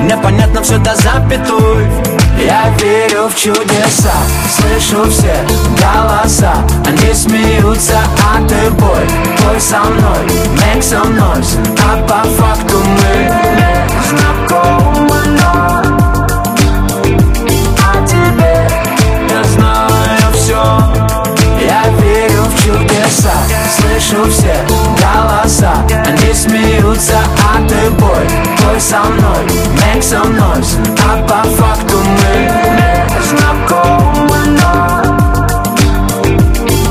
Мне 0.03 0.15
понятно 0.17 0.61
все 0.61 0.77
до 0.77 0.95
запятой 0.95 2.16
Я 2.37 2.69
верю 2.79 3.27
в 3.27 3.35
чудеса 3.35 4.13
Слышу 4.49 5.09
все 5.09 5.35
голоса. 5.81 6.53
Они 6.85 7.13
смеются, 7.13 7.99
а 8.23 8.47
ты 8.47 8.69
бой 8.71 9.07
Бой 9.43 9.59
со 9.59 9.79
мной, 9.79 10.25
make 10.55 10.81
some 10.81 11.17
noise. 11.17 11.57
А 11.83 12.01
по 12.07 12.23
факту 12.29 12.77
мы 12.77 13.76
слышу 23.99 24.29
все 24.31 24.55
голоса 24.67 25.73
Они 26.05 26.33
смеются, 26.33 27.17
а 27.43 27.67
ты 27.67 27.89
бой 27.91 28.27
Бой 28.63 28.79
со 28.79 29.01
мной, 29.03 29.45
make 29.77 30.01
some 30.01 30.37
noise 30.37 30.77
А 31.07 31.21
по 31.23 31.43
факту 31.49 31.97
мы 31.97 32.39
не 32.75 33.23
знакомы, 33.27 34.37
но 34.61 35.01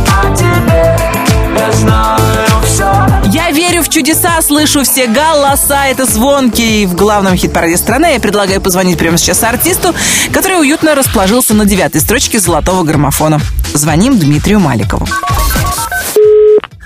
О 0.09 0.36
тебе 0.36 0.96
я 1.57 1.72
знаю 1.72 2.16
чудеса, 3.88 4.42
слышу 4.42 4.82
все 4.82 5.07
голоса, 5.07 5.86
это 5.86 6.04
звонки. 6.04 6.84
В 6.84 6.94
главном 6.94 7.34
хит-параде 7.34 7.78
страны 7.78 8.12
я 8.12 8.20
предлагаю 8.20 8.61
позвонить 8.61 8.98
прямо 8.98 9.16
сейчас 9.16 9.42
артисту, 9.42 9.94
который 10.32 10.61
уютно 10.61 10.94
расположился 10.94 11.54
на 11.54 11.64
девятой 11.64 12.02
строчке 12.02 12.38
золотого 12.38 12.82
граммофона. 12.82 13.40
Звоним 13.72 14.18
Дмитрию 14.18 14.61
Маликову. 14.61 15.07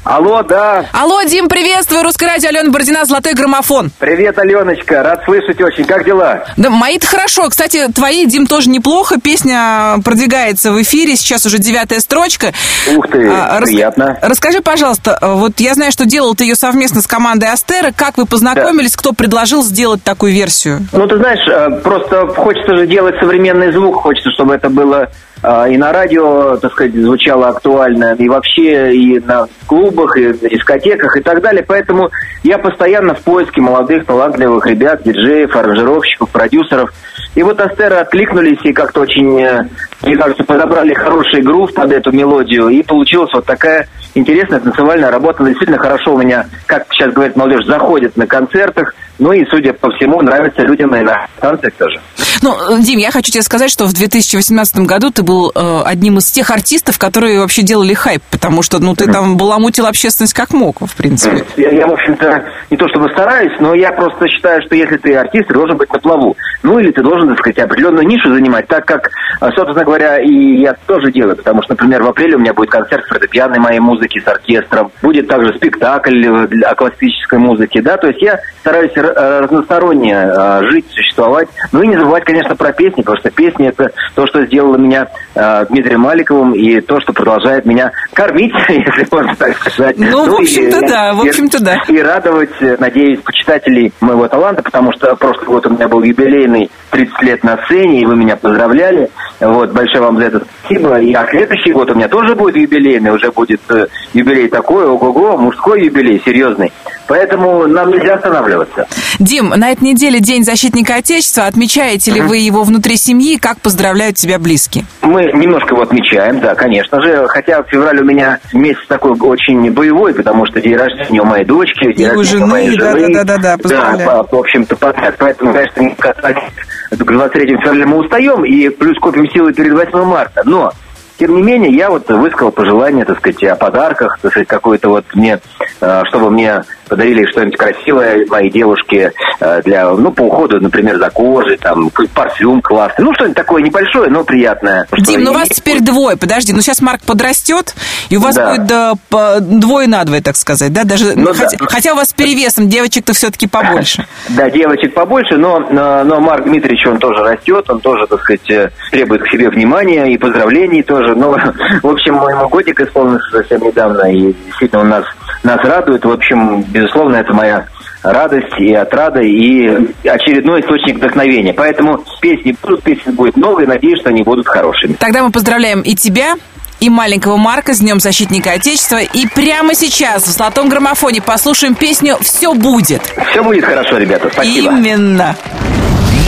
Алло, 0.02 0.42
да. 0.42 0.86
Алло, 0.92 1.22
Дим, 1.24 1.48
приветствую. 1.48 2.02
Русское 2.02 2.26
радио 2.26 2.48
Алена 2.48 2.70
Бородина, 2.70 3.04
золотой 3.04 3.34
граммофон. 3.34 3.90
Привет, 3.98 4.38
Аленочка. 4.38 5.02
Рад 5.02 5.22
слышать 5.26 5.60
очень. 5.60 5.84
Как 5.84 6.06
дела? 6.06 6.44
Да, 6.56 6.70
мои-то 6.70 7.06
хорошо. 7.06 7.48
Кстати, 7.50 7.86
твои, 7.94 8.24
Дим, 8.24 8.46
тоже 8.46 8.70
неплохо. 8.70 9.20
Песня 9.20 9.96
продвигается 10.02 10.72
в 10.72 10.80
эфире. 10.80 11.16
Сейчас 11.16 11.44
уже 11.44 11.58
девятая 11.58 12.00
строчка. 12.00 12.52
Ух 12.96 13.08
ты, 13.08 13.28
А, 13.28 13.60
рас- 13.60 13.68
приятно. 13.68 14.18
Расскажи, 14.22 14.62
пожалуйста, 14.62 15.18
вот 15.20 15.60
я 15.60 15.74
знаю, 15.74 15.92
что 15.92 16.06
делал 16.06 16.34
ты 16.34 16.44
ее 16.44 16.56
совместно 16.56 17.02
с 17.02 17.06
командой 17.06 17.50
Астера. 17.52 17.92
Как 17.94 18.16
вы 18.16 18.24
познакомились? 18.24 18.96
Кто 18.96 19.12
предложил 19.12 19.62
сделать 19.62 20.02
такую 20.02 20.32
версию? 20.32 20.80
Ну, 20.92 21.06
ты 21.06 21.18
знаешь, 21.18 21.46
э, 21.46 21.78
просто 21.82 22.26
хочется 22.28 22.74
же 22.74 22.86
делать 22.86 23.16
современный 23.20 23.70
звук. 23.72 23.96
Хочется, 24.02 24.30
чтобы 24.34 24.54
это 24.54 24.70
было 24.70 25.08
и 25.42 25.76
на 25.78 25.92
радио, 25.92 26.56
так 26.58 26.72
сказать, 26.72 26.94
звучало 26.94 27.48
актуально, 27.48 28.14
и 28.18 28.28
вообще 28.28 28.94
и 28.94 29.18
на 29.20 29.46
клубах, 29.66 30.16
и 30.18 30.28
на 30.28 30.48
дискотеках, 30.48 31.16
и 31.16 31.22
так 31.22 31.40
далее. 31.40 31.64
Поэтому 31.66 32.10
я 32.42 32.58
постоянно 32.58 33.14
в 33.14 33.20
поиске 33.20 33.60
молодых, 33.62 34.04
талантливых 34.04 34.66
ребят, 34.66 35.02
диджеев, 35.02 35.56
аранжировщиков, 35.56 36.28
продюсеров. 36.30 36.92
И 37.34 37.42
вот 37.42 37.60
Астеры 37.60 37.96
откликнулись 37.96 38.58
и 38.64 38.72
как-то 38.72 39.00
очень, 39.00 39.40
э, 39.40 39.64
мне 40.02 40.16
кажется, 40.16 40.42
подобрали 40.42 40.92
хороший 40.94 41.42
грув 41.42 41.72
под 41.72 41.92
эту 41.92 42.10
мелодию. 42.10 42.68
И 42.68 42.82
получилась 42.82 43.32
вот 43.32 43.46
такая 43.46 43.88
интересная 44.14 44.58
танцевальная 44.58 45.10
работа. 45.10 45.44
Действительно 45.44 45.78
хорошо 45.78 46.14
у 46.14 46.18
меня, 46.18 46.46
как 46.66 46.86
сейчас 46.90 47.14
говорит 47.14 47.36
молодежь, 47.36 47.66
заходит 47.66 48.16
на 48.16 48.26
концертах. 48.26 48.94
Ну 49.20 49.32
и, 49.32 49.44
судя 49.50 49.74
по 49.74 49.90
всему, 49.92 50.22
нравится 50.22 50.62
людям 50.62 50.94
и 50.96 51.00
на 51.00 51.26
танцах 51.40 51.72
тоже. 51.74 52.00
Ну, 52.42 52.54
э, 52.54 52.80
Дим, 52.80 52.98
я 52.98 53.10
хочу 53.10 53.30
тебе 53.30 53.42
сказать, 53.42 53.70
что 53.70 53.84
в 53.84 53.92
2018 53.92 54.78
году 54.86 55.10
ты 55.10 55.22
был 55.22 55.52
э, 55.54 55.82
одним 55.84 56.18
из 56.18 56.30
тех 56.30 56.50
артистов, 56.50 56.98
которые 56.98 57.40
вообще 57.40 57.60
делали 57.60 57.92
хайп, 57.92 58.22
потому 58.30 58.62
что, 58.62 58.78
ну, 58.78 58.94
ты 58.94 59.12
там 59.12 59.36
баламутил 59.36 59.84
общественность 59.84 60.32
как 60.32 60.54
мог, 60.54 60.80
в 60.80 60.96
принципе. 60.96 61.44
Я, 61.58 61.70
я, 61.70 61.86
в 61.86 61.92
общем-то, 61.92 62.44
не 62.70 62.78
то 62.78 62.88
чтобы 62.88 63.10
стараюсь, 63.10 63.52
но 63.60 63.74
я 63.74 63.92
просто 63.92 64.26
считаю, 64.28 64.62
что 64.62 64.74
если 64.74 64.96
ты 64.96 65.14
артист, 65.14 65.48
ты 65.48 65.54
должен 65.54 65.76
быть 65.76 65.92
на 65.92 65.98
плаву. 65.98 66.34
Ну, 66.62 66.78
или 66.78 66.90
ты 66.90 67.02
должен, 67.02 67.28
так 67.28 67.38
сказать, 67.38 67.58
определенную 67.58 68.06
нишу 68.06 68.32
занимать, 68.32 68.68
так 68.68 68.86
как, 68.86 69.10
э, 69.40 69.50
собственно 69.54 69.84
говоря, 69.84 70.18
и 70.18 70.60
я 70.60 70.74
тоже 70.86 71.12
делаю. 71.12 71.36
Потому 71.36 71.62
что, 71.62 71.72
например, 71.72 72.02
в 72.02 72.08
апреле 72.08 72.36
у 72.36 72.38
меня 72.38 72.54
будет 72.54 72.70
концерт 72.70 73.04
фортепианной 73.06 73.58
моей 73.58 73.80
музыки 73.80 74.18
с 74.18 74.26
оркестром. 74.26 74.90
Будет 75.02 75.28
также 75.28 75.54
спектакль 75.54 76.24
э, 76.24 76.46
для 76.48 76.74
классической 76.74 77.38
музыки, 77.38 77.80
да. 77.80 77.98
То 77.98 78.08
есть 78.08 78.22
я 78.22 78.40
стараюсь 78.60 78.92
э, 78.94 79.09
разносторонне 79.14 80.14
э, 80.14 80.60
жить, 80.70 80.86
существовать. 80.90 81.48
Ну 81.72 81.82
и 81.82 81.88
не 81.88 81.96
забывать, 81.96 82.24
конечно, 82.24 82.56
про 82.56 82.72
песни, 82.72 83.02
потому 83.02 83.18
что 83.18 83.30
песни 83.30 83.68
это 83.68 83.90
то, 84.14 84.26
что 84.26 84.44
сделало 84.46 84.76
меня 84.76 85.08
э, 85.34 85.66
Дмитрием 85.68 86.00
Маликовым, 86.00 86.52
и 86.54 86.80
то, 86.80 87.00
что 87.00 87.12
продолжает 87.12 87.66
меня 87.66 87.92
кормить, 88.12 88.52
если 88.68 89.06
можно 89.10 89.34
так 89.36 89.56
сказать. 89.58 89.96
Ну, 89.98 90.36
в 90.36 90.40
и- 90.40 90.42
общем-то, 90.42 90.80
да, 90.88 91.12
в 91.14 91.24
и- 91.24 91.28
общем-то, 91.28 91.62
да. 91.62 91.76
и 91.88 91.98
радовать, 92.00 92.50
э, 92.60 92.76
надеюсь, 92.78 93.20
почитателей 93.20 93.92
моего 94.00 94.28
таланта, 94.28 94.62
потому 94.62 94.92
что 94.92 95.14
прошлый 95.16 95.46
год 95.46 95.66
у 95.66 95.70
меня 95.70 95.88
был 95.88 96.02
юбилейный 96.02 96.70
30 96.90 97.22
лет 97.22 97.44
на 97.44 97.58
сцене, 97.64 98.00
и 98.00 98.06
вы 98.06 98.16
меня 98.16 98.36
поздравляли. 98.36 99.10
Вот, 99.40 99.72
большое 99.72 100.02
вам 100.02 100.18
за 100.18 100.24
это 100.26 100.42
спасибо. 100.60 101.00
И 101.00 101.12
а 101.14 101.26
следующий 101.30 101.72
год 101.72 101.90
у 101.90 101.94
меня 101.94 102.08
тоже 102.08 102.34
будет 102.34 102.56
юбилейный, 102.56 103.10
уже 103.12 103.30
будет 103.32 103.60
э, 103.70 103.86
юбилей 104.12 104.48
такой, 104.48 104.84
ого-го, 104.86 105.36
мужской 105.36 105.84
юбилей, 105.84 106.20
серьезный. 106.24 106.72
Поэтому 107.06 107.66
нам 107.66 107.90
нельзя 107.90 108.14
останавливаться. 108.14 108.86
Дим, 109.18 109.48
на 109.48 109.72
этой 109.72 109.82
неделе 109.82 110.20
День 110.20 110.44
защитника 110.44 110.94
Отечества. 110.96 111.46
Отмечаете 111.46 112.12
ли 112.12 112.20
вы 112.20 112.36
его 112.36 112.62
внутри 112.62 112.96
семьи? 112.96 113.36
Как 113.36 113.60
поздравляют 113.60 114.16
тебя 114.16 114.38
близкие? 114.38 114.84
Мы 115.02 115.24
немножко 115.32 115.74
его 115.74 115.82
отмечаем, 115.82 116.38
да, 116.40 116.54
конечно 116.54 117.00
же. 117.02 117.26
Хотя 117.26 117.64
февраль 117.64 118.00
у 118.00 118.04
меня 118.04 118.38
месяц 118.52 118.80
такой 118.86 119.18
очень 119.18 119.72
боевой, 119.72 120.14
потому 120.14 120.46
что 120.46 120.60
день 120.60 120.76
рождения 120.76 121.20
у 121.22 121.24
моей 121.24 121.44
дочки, 121.44 121.92
день 121.92 122.06
И 122.06 122.10
у 122.10 122.18
рождения 122.18 122.46
моей 122.46 122.70
жены, 122.78 123.00
жены. 123.00 123.14
да-да-да-да, 123.14 123.58
поздравляю. 123.58 123.98
Да, 123.98 124.22
по- 124.22 124.36
в 124.36 124.38
общем-то, 124.38 124.76
подряд. 124.76 125.14
Поэтому, 125.18 125.52
конечно, 125.52 125.80
не 125.80 125.94
касаясь, 125.96 126.36
к 126.36 126.79
23 126.90 127.56
февраля 127.58 127.86
мы 127.86 127.98
устаем, 127.98 128.44
и 128.44 128.68
плюс 128.68 128.98
копим 128.98 129.28
силы 129.30 129.52
перед 129.52 129.72
8 129.72 130.04
марта. 130.04 130.42
Но, 130.44 130.72
тем 131.18 131.36
не 131.36 131.42
менее, 131.42 131.72
я 131.72 131.90
вот 131.90 132.08
высказал 132.08 132.50
пожелание, 132.50 133.04
так 133.04 133.18
сказать, 133.18 133.42
о 133.44 133.56
подарках, 133.56 134.18
так 134.20 134.30
сказать, 134.32 134.48
какой-то 134.48 134.88
вот 134.88 135.04
мне, 135.14 135.40
э, 135.80 136.02
чтобы 136.08 136.30
мне 136.30 136.64
подарили 136.90 137.24
что-нибудь 137.30 137.56
красивое 137.56 138.26
моей 138.26 138.50
девушке 138.50 139.12
э, 139.40 139.62
для, 139.62 139.88
ну, 139.90 140.10
по 140.10 140.22
уходу, 140.22 140.60
например, 140.60 140.98
за 140.98 141.08
кожей, 141.08 141.56
там, 141.56 141.88
парфюм 142.14 142.60
классный. 142.60 143.04
Ну, 143.04 143.14
что-нибудь 143.14 143.36
такое 143.36 143.62
небольшое, 143.62 144.10
но 144.10 144.24
приятное. 144.24 144.86
Дим, 144.98 145.20
ну 145.20 145.30
Что 145.30 145.38
вас 145.38 145.48
теперь 145.48 145.80
двое. 145.80 146.16
Подожди, 146.16 146.52
ну 146.52 146.60
сейчас 146.60 146.82
Марк 146.82 147.00
подрастет, 147.02 147.74
и 148.08 148.16
у 148.16 148.20
вас 148.20 148.34
Да. 148.34 148.50
будет 148.50 148.66
да, 148.66 148.92
по- 149.08 149.38
двое 149.40 149.86
на 149.86 150.04
двое, 150.04 150.20
так 150.20 150.36
сказать, 150.36 150.72
да? 150.72 150.82
Даже, 150.84 151.12
Ну 151.16 151.32
хотя, 151.32 151.56
да. 151.56 151.66
хотя 151.66 151.92
у 151.92 151.96
вас 151.96 152.08
с 152.08 152.12
перевесом 152.12 152.68
девочек-то 152.68 153.12
все-таки 153.14 153.46
побольше. 153.46 154.04
Да, 154.30 154.50
девочек 154.50 154.92
побольше, 154.94 155.36
но, 155.36 155.60
но, 155.70 156.02
но 156.04 156.20
Марк 156.20 156.44
Дмитриевич, 156.44 156.86
он 156.86 156.98
тоже 156.98 157.22
растет, 157.22 157.70
он 157.70 157.80
тоже, 157.80 158.06
так 158.08 158.20
сказать, 158.20 158.50
э, 158.50 158.70
требует 158.90 159.22
к 159.22 159.28
себе 159.28 159.48
внимания 159.48 160.06
и 160.12 160.18
поздравлений 160.18 160.82
тоже. 160.82 161.14
Но, 161.14 161.30
в 161.82 161.86
общем, 161.86 162.14
моему 162.16 162.48
годик 162.48 162.80
исполнился 162.80 163.30
совсем 163.30 163.62
недавно, 163.62 164.02
и 164.12 164.32
действительно 164.46 164.80
он 164.82 164.88
нас, 164.88 165.04
нас 165.42 165.60
радует. 165.64 166.04
В 166.04 166.10
общем, 166.10 166.62
безусловно, 166.62 167.16
это 167.16 167.32
моя 167.32 167.66
радость 168.02 168.58
и 168.58 168.72
отрада, 168.72 169.20
и 169.20 169.68
очередной 170.04 170.60
источник 170.60 170.96
вдохновения. 170.96 171.52
Поэтому 171.52 172.04
песни 172.20 172.56
будут, 172.62 172.82
песни 172.82 173.10
будут 173.10 173.36
новые, 173.36 173.66
надеюсь, 173.66 174.00
что 174.00 174.10
они 174.10 174.22
будут 174.22 174.46
хорошими. 174.46 174.94
Тогда 174.94 175.22
мы 175.22 175.30
поздравляем 175.30 175.82
и 175.82 175.94
тебя, 175.94 176.34
и 176.80 176.88
маленького 176.88 177.36
Марка 177.36 177.74
с 177.74 177.80
Днем 177.80 178.00
Защитника 178.00 178.52
Отечества. 178.52 179.00
И 179.00 179.26
прямо 179.26 179.74
сейчас 179.74 180.24
в 180.24 180.30
золотом 180.30 180.68
граммофоне 180.68 181.20
послушаем 181.20 181.74
песню 181.74 182.16
«Все 182.20 182.54
будет». 182.54 183.02
Все 183.30 183.42
будет 183.42 183.64
хорошо, 183.64 183.98
ребята. 183.98 184.30
Спасибо. 184.32 184.72
Именно. 184.72 185.36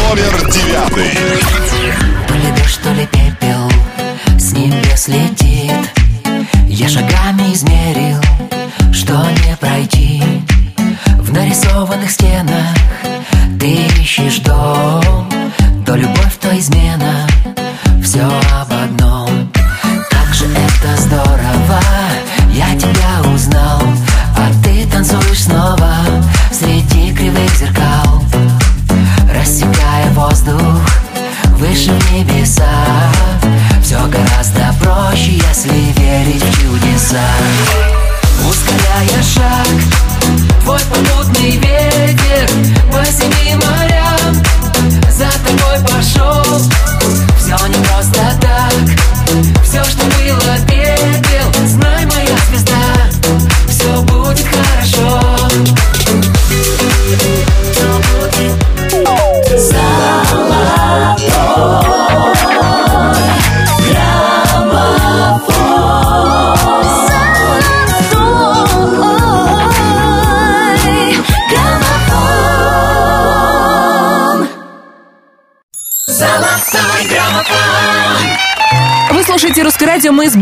Номер 0.08 0.50
девятый. 0.50 1.10
То 2.28 2.34
ли 2.34 2.50
дождь, 2.56 2.80
то 2.82 2.90
ли 2.90 3.06
пепел 3.06 4.38
С 4.38 4.52
небес 4.52 5.08
летит 5.08 5.72
Я 6.66 6.88
шагами 6.88 7.52
измерил 7.54 8.20
Что 9.02 9.20
не 9.44 9.56
пройти. 9.56 10.22
В 11.18 11.32
нарисованных 11.32 12.08
стенах 12.08 12.76
Ты 13.58 13.88
ищешь 14.00 14.38
дом. 14.38 15.28
То 15.84 15.96
любовь, 15.96 16.36
то 16.40 16.56
измена. 16.56 17.26
Все 18.00 18.22
об 18.22 18.72
одном. 18.72 19.50
Как 20.08 20.32
же 20.32 20.44
это 20.44 21.02
здорово. 21.02 21.80
Я 22.52 22.78
тебя 22.78 23.28
узнал 23.34 23.82
А 24.36 24.48
ты 24.62 24.86
танцуешь 24.86 25.42
снова 25.42 25.96
Среди 26.52 27.12
кривых 27.12 27.52
зеркал. 27.56 28.22
Рассекая 29.34 30.10
воздух 30.12 30.78
выше 31.58 31.90
в 31.90 32.12
небеса. 32.12 32.70
Все 33.82 33.98
гораздо 34.06 34.72
проще, 34.80 35.32
если 35.32 35.92
верить 36.00 36.44
в 36.44 36.62
чудеса 36.62 38.11
Ускоряя 38.48 39.22
шаг, 39.22 39.66
твой 40.62 40.80
попутный 40.80 41.52
ветер 41.52 42.48
По 42.92 43.04
семи 43.04 43.54
морям 43.54 44.01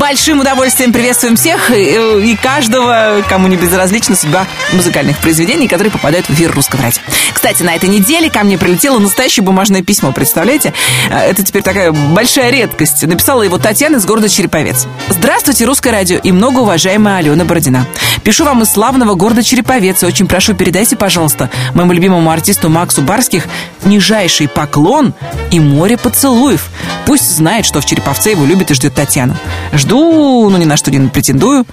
большим 0.00 0.40
удовольствием 0.40 0.94
приветствуем 0.94 1.36
всех 1.36 1.70
и, 1.70 2.30
и 2.32 2.36
каждого, 2.36 3.22
кому 3.28 3.48
не 3.48 3.56
безразлична 3.56 4.16
судьба 4.16 4.46
музыкальных 4.72 5.18
произведений, 5.18 5.68
которые 5.68 5.92
попадают 5.92 6.26
в 6.26 6.30
эфир 6.30 6.50
«Русского 6.52 6.82
радио». 6.82 7.02
Кстати, 7.34 7.62
на 7.62 7.74
этой 7.74 7.90
неделе 7.90 8.30
ко 8.30 8.42
мне 8.42 8.56
прилетело 8.56 8.98
настоящее 8.98 9.44
бумажное 9.44 9.82
письмо, 9.82 10.10
представляете? 10.10 10.72
Э, 11.10 11.30
Это 11.30 11.42
теперь 11.42 11.62
такая 11.62 11.92
большая 11.92 12.50
редкость. 12.50 13.02
Написала 13.06 13.42
его 13.42 13.58
Татьяна 13.58 13.96
из 13.96 14.06
города 14.06 14.30
Череповец. 14.30 14.86
Здравствуйте, 15.10 15.66
«Русское 15.66 15.90
радио» 15.90 16.16
и 16.16 16.32
многоуважаемая 16.32 17.18
Алена 17.18 17.44
Бородина. 17.44 17.86
Пишу 18.24 18.44
вам 18.44 18.62
из 18.62 18.70
славного 18.70 19.14
города 19.14 19.42
Череповец. 19.42 20.02
и 20.02 20.06
Очень 20.06 20.26
прошу, 20.26 20.54
передайте, 20.54 20.96
пожалуйста, 20.96 21.50
моему 21.74 21.92
любимому 21.92 22.30
артисту 22.30 22.70
Максу 22.70 23.02
Барских 23.02 23.44
нижайший 23.84 24.48
поклон 24.48 25.12
и 25.50 25.60
море 25.60 25.98
поцелуев. 25.98 26.68
Пусть 27.06 27.30
знает, 27.30 27.66
что 27.66 27.80
в 27.80 27.86
Череповце 27.86 28.30
его 28.30 28.46
любит 28.46 28.70
и 28.70 28.74
ждет 28.74 28.94
Татьяну. 28.94 29.36
Жду, 29.72 29.89
но 29.98 30.56
ни 30.56 30.64
на 30.64 30.76
что 30.76 30.90
не 30.90 31.08
претендую. 31.08 31.66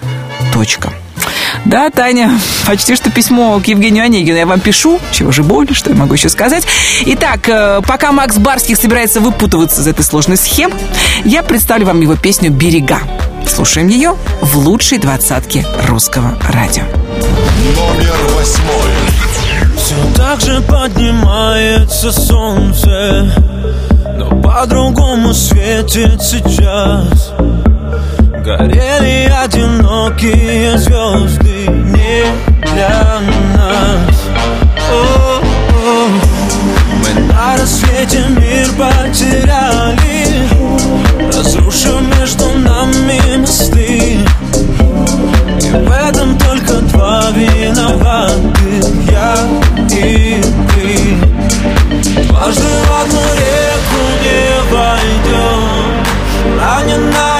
Точка. 0.53 0.91
Да, 1.65 1.89
Таня, 1.89 2.39
почти 2.65 2.95
что 2.95 3.11
письмо 3.11 3.59
к 3.59 3.67
Евгению 3.67 4.05
Онегину 4.05 4.37
я 4.37 4.45
вам 4.45 4.59
пишу. 4.59 4.99
Чего 5.11 5.31
же 5.31 5.43
более, 5.43 5.73
что 5.73 5.89
я 5.89 5.95
могу 5.95 6.13
еще 6.13 6.29
сказать. 6.29 6.65
Итак, 7.05 7.47
э, 7.49 7.81
пока 7.85 8.11
Макс 8.11 8.37
Барских 8.37 8.77
собирается 8.77 9.19
выпутываться 9.19 9.81
из 9.81 9.87
этой 9.87 10.03
сложной 10.03 10.37
схемы, 10.37 10.75
я 11.25 11.43
представлю 11.43 11.85
вам 11.85 12.01
его 12.01 12.15
песню 12.15 12.51
«Берега». 12.51 12.99
Слушаем 13.47 13.87
ее 13.87 14.15
в 14.41 14.57
лучшей 14.57 14.97
двадцатке 14.97 15.65
русского 15.87 16.37
радио. 16.49 16.83
Номер 17.75 18.15
восьмой. 18.35 18.91
Все 19.77 19.95
так 20.15 20.41
же 20.41 20.59
поднимается 20.61 22.11
солнце 22.11 23.33
Но 24.17 24.41
по-другому 24.41 25.33
светит 25.33 26.21
сейчас 26.21 27.31
Горели 28.43 29.31
одинокие 29.43 30.77
звезды 30.77 31.67
не 31.67 32.25
для 32.61 33.19
нас. 33.55 34.15
О-о. 34.89 36.07
Мы 36.99 37.21
на 37.33 37.57
рассвете 37.57 38.23
мир 38.29 38.67
потеряли 38.77 40.47
Разрушив 41.33 42.01
между 42.17 42.45
нами 42.59 43.37
мосты. 43.37 44.19
И 45.61 45.69
в 45.69 45.91
этом 45.91 46.37
только 46.37 46.73
два 46.73 47.29
виноваты 47.31 48.81
Я 49.11 49.35
и 49.91 50.41
ты. 50.73 51.17
Дважды 52.27 52.61
в 52.61 53.01
одну 53.01 53.21
реку 53.35 54.01
не 54.23 54.41
войдешь 54.71 55.87
Раненое 56.59 57.36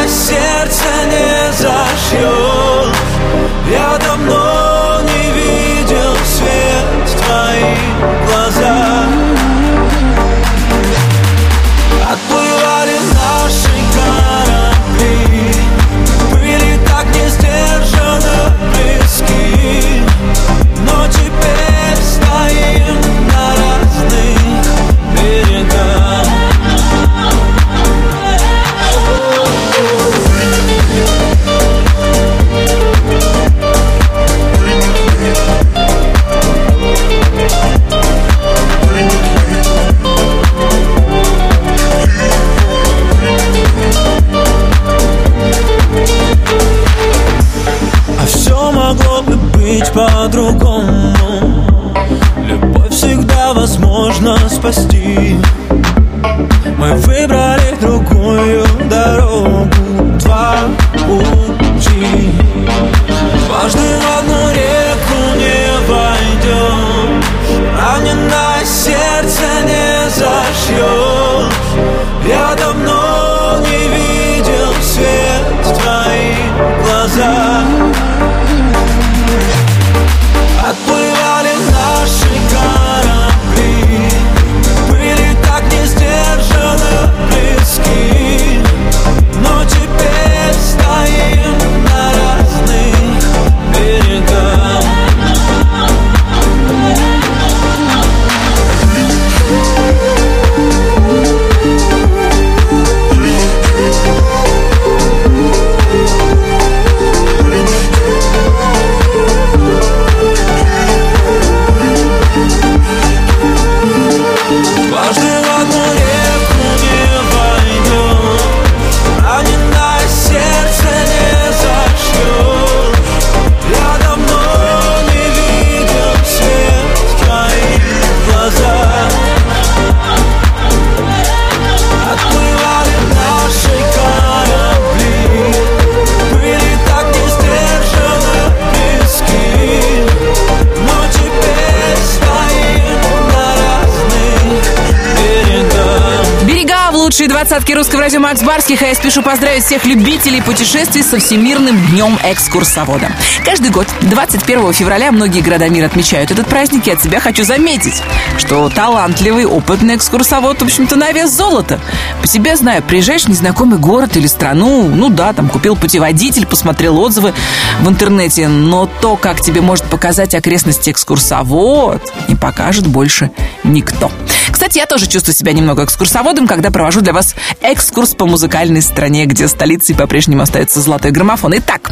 Лучшей 147.17 147.29
двадцатке 147.29 147.73
русского 147.73 148.01
радио 148.01 148.19
Макс 148.19 148.43
Барских, 148.43 148.83
а 148.83 148.85
я 148.85 148.93
спешу 148.93 149.23
поздравить 149.23 149.63
всех 149.63 149.85
любителей 149.85 150.39
путешествий 150.39 151.01
со 151.01 151.17
Всемирным 151.17 151.75
днем 151.87 152.15
экскурсовода. 152.23 153.11
Каждый 153.43 153.71
год, 153.71 153.87
21 154.01 154.71
февраля, 154.71 155.11
многие 155.11 155.41
города 155.41 155.67
мира 155.67 155.87
отмечают 155.87 156.29
этот 156.29 156.45
праздник, 156.45 156.85
и 156.85 156.91
от 156.91 157.01
себя 157.01 157.19
хочу 157.19 157.43
заметить, 157.43 158.03
что 158.37 158.69
талантливый, 158.69 159.47
опытный 159.47 159.95
экскурсовод, 159.95 160.61
в 160.61 160.65
общем-то, 160.65 160.95
на 160.95 161.11
вес 161.11 161.31
золота. 161.31 161.79
По 162.21 162.27
себе 162.27 162.55
знаю, 162.55 162.83
приезжаешь 162.83 163.23
в 163.23 163.29
незнакомый 163.29 163.79
город 163.79 164.15
или 164.15 164.27
страну, 164.27 164.87
ну 164.87 165.09
да, 165.09 165.33
там 165.33 165.49
купил 165.49 165.75
путеводитель, 165.75 166.45
посмотрел 166.45 166.99
отзывы 166.99 167.33
в 167.81 167.89
интернете, 167.89 168.47
но 168.47 168.86
то, 169.01 169.15
как 169.15 169.41
тебе 169.41 169.61
может 169.61 169.85
показать 169.85 170.33
окрестности 170.33 170.89
экскурсовод, 170.89 172.01
не 172.27 172.35
покажет 172.35 172.87
больше 172.87 173.31
никто. 173.63 174.11
Кстати, 174.51 174.77
я 174.77 174.85
тоже 174.85 175.07
чувствую 175.07 175.35
себя 175.35 175.53
немного 175.53 175.83
экскурсоводом, 175.83 176.47
когда 176.47 176.71
провожу 176.71 177.01
для 177.01 177.13
вас 177.13 177.35
экскурс 177.61 178.15
по 178.15 178.25
музыкальной 178.25 178.81
стране, 178.81 179.25
где 179.25 179.47
столицей 179.47 179.95
по-прежнему 179.95 180.41
остается 180.41 180.81
золотой 180.81 181.11
граммофон. 181.11 181.53
Итак, 181.57 181.91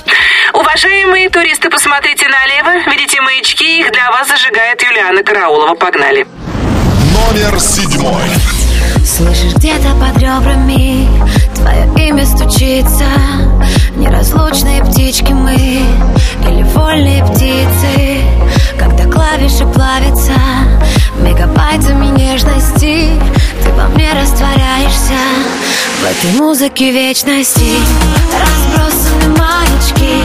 уважаемые 0.53 1.29
туристы, 1.29 1.69
посмотрите 1.69 2.27
налево. 2.27 2.89
Видите 2.89 3.21
маячки, 3.21 3.79
их 3.79 3.91
для 3.91 4.11
вас 4.11 4.27
зажигает 4.27 4.81
Юлиана 4.81 5.23
Караулова. 5.23 5.75
Погнали. 5.75 6.27
Номер 7.13 7.59
седьмой. 7.59 8.23
Слышишь 9.05 9.53
где-то 9.55 9.93
под 9.99 10.17
ребрами 10.17 11.07
Твое 11.55 12.09
имя 12.09 12.25
стучится 12.25 13.05
Неразлучные 14.05 14.85
птички 14.85 15.33
мы 15.33 15.55
Или 15.55 16.61
вольные 16.75 17.25
птицы 17.25 18.21
Когда 18.77 19.05
клавиши 19.05 19.65
плавятся 19.65 20.33
Мегабайтами 21.21 22.15
нежности 22.15 23.09
Ты 23.63 23.73
во 23.73 23.87
мне 23.87 24.11
растворяешься. 24.13 25.17
В 26.01 26.05
этой 26.05 26.39
музыке 26.39 26.91
вечности 26.91 27.79
Разбросаны 28.39 29.39
маячки 29.39 30.21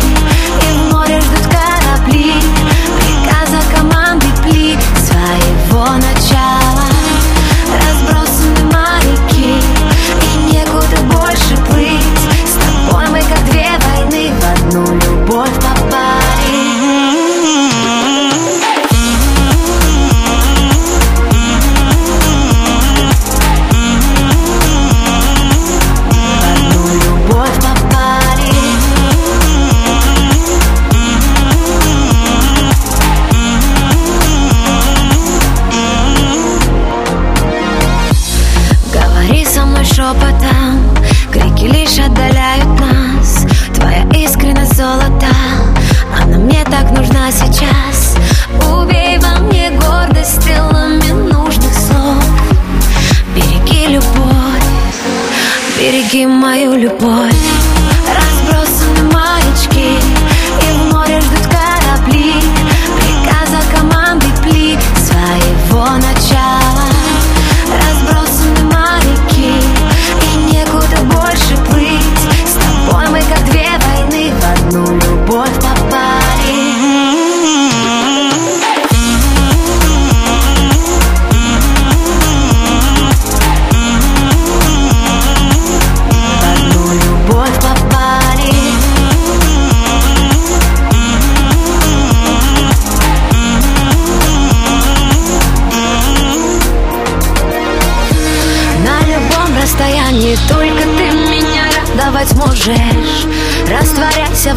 И 0.61 0.73
в 0.75 0.93
море 0.93 1.19
ждут 1.19 1.47
корабли 1.47 2.35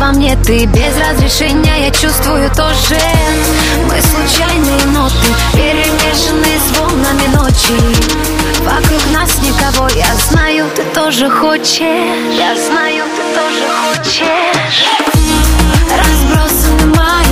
во 0.03 0.11
мне 0.11 0.35
ты 0.43 0.65
без 0.65 0.97
разрешения. 0.97 1.85
Я 1.85 1.91
чувствую 1.91 2.49
тоже 2.55 2.97
Мы 3.85 4.01
случайные 4.01 4.85
ноты 4.87 5.15
Перемешанные 5.53 6.59
с 6.59 6.77
волнами 6.77 7.27
ночи. 7.35 7.79
Вокруг 8.65 9.01
нас 9.13 9.41
никого. 9.41 9.87
Я 9.95 10.13
знаю, 10.15 10.69
ты 10.75 10.83
тоже 10.93 11.29
хочешь. 11.29 11.79
Я 12.37 12.55
знаю, 12.57 13.05
ты 13.15 13.23
тоже 13.39 13.65
хочешь. 13.81 14.85
Разбросаны 15.97 16.85
маячки 16.97 17.22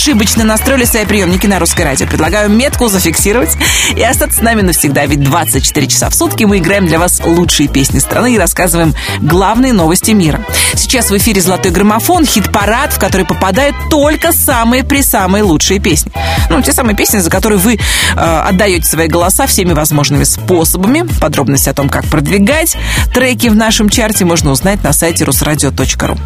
безошибочно 0.00 0.44
настроили 0.44 0.86
свои 0.86 1.04
приемники 1.04 1.46
на 1.46 1.58
русское 1.58 1.84
радио. 1.84 2.06
Предлагаю 2.06 2.48
метку 2.48 2.88
зафиксировать 2.88 3.50
и 3.94 4.02
остаться 4.02 4.38
с 4.38 4.40
нами 4.40 4.62
навсегда. 4.62 5.04
Ведь 5.04 5.22
24 5.22 5.86
часа 5.88 6.08
в 6.08 6.14
сутки 6.14 6.44
мы 6.44 6.56
играем 6.56 6.86
для 6.86 6.98
вас 6.98 7.20
лучшие 7.22 7.68
песни 7.68 7.98
страны 7.98 8.34
и 8.34 8.38
рассказываем 8.38 8.94
главные 9.20 9.74
новости 9.74 10.12
мира. 10.12 10.42
Сейчас 10.74 11.10
в 11.10 11.16
эфире 11.18 11.42
«Золотой 11.42 11.70
граммофон» 11.70 12.24
хит-парад, 12.24 12.94
в 12.94 12.98
который 12.98 13.26
попадают 13.26 13.76
только 13.90 14.32
самые-присамые 14.32 15.42
лучшие 15.42 15.80
песни. 15.80 16.10
Ну, 16.48 16.62
те 16.62 16.72
самые 16.72 16.96
песни, 16.96 17.18
за 17.18 17.28
которые 17.28 17.58
вы 17.58 17.74
э, 17.74 18.16
отдаете 18.16 18.86
свои 18.86 19.06
голоса 19.06 19.46
всеми 19.46 19.74
возможными 19.74 20.24
способами. 20.24 21.06
Подробности 21.20 21.68
о 21.68 21.74
том, 21.74 21.90
как 21.90 22.06
продвигать 22.06 22.74
треки 23.12 23.48
в 23.48 23.54
нашем 23.54 23.90
чарте, 23.90 24.24
можно 24.24 24.50
узнать 24.50 24.82
на 24.82 24.94
сайте 24.94 25.24
rusradio.ru. 25.24 26.18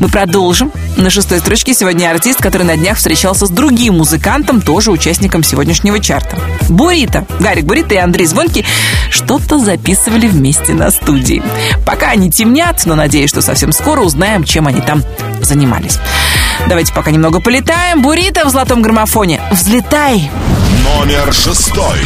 Мы 0.00 0.08
продолжим. 0.08 0.72
На 0.96 1.10
шестой 1.10 1.38
строчке 1.38 1.74
сегодня 1.74 2.10
артист, 2.10 2.42
который 2.42 2.64
на 2.64 2.76
днях 2.76 2.98
встречался 2.98 3.19
с 3.20 3.50
другим 3.50 3.98
музыкантом, 3.98 4.62
тоже 4.62 4.90
участником 4.90 5.42
сегодняшнего 5.42 6.00
чарта. 6.00 6.38
Бурита. 6.70 7.26
Гарик 7.38 7.64
Бурита 7.64 7.94
и 7.94 7.98
Андрей 7.98 8.24
Звонки 8.24 8.64
что-то 9.10 9.58
записывали 9.58 10.26
вместе 10.26 10.72
на 10.72 10.90
студии. 10.90 11.42
Пока 11.84 12.08
они 12.08 12.30
темнят, 12.30 12.80
но 12.86 12.94
надеюсь, 12.94 13.28
что 13.28 13.42
совсем 13.42 13.72
скоро 13.72 14.00
узнаем, 14.00 14.44
чем 14.44 14.66
они 14.66 14.80
там 14.80 15.02
занимались. 15.42 15.98
Давайте 16.66 16.94
пока 16.94 17.10
немного 17.10 17.40
полетаем. 17.40 18.00
Бурита 18.00 18.46
в 18.46 18.50
золотом 18.50 18.80
граммофоне. 18.80 19.38
Взлетай! 19.50 20.30
Номер 20.82 21.30
шестой. 21.32 21.98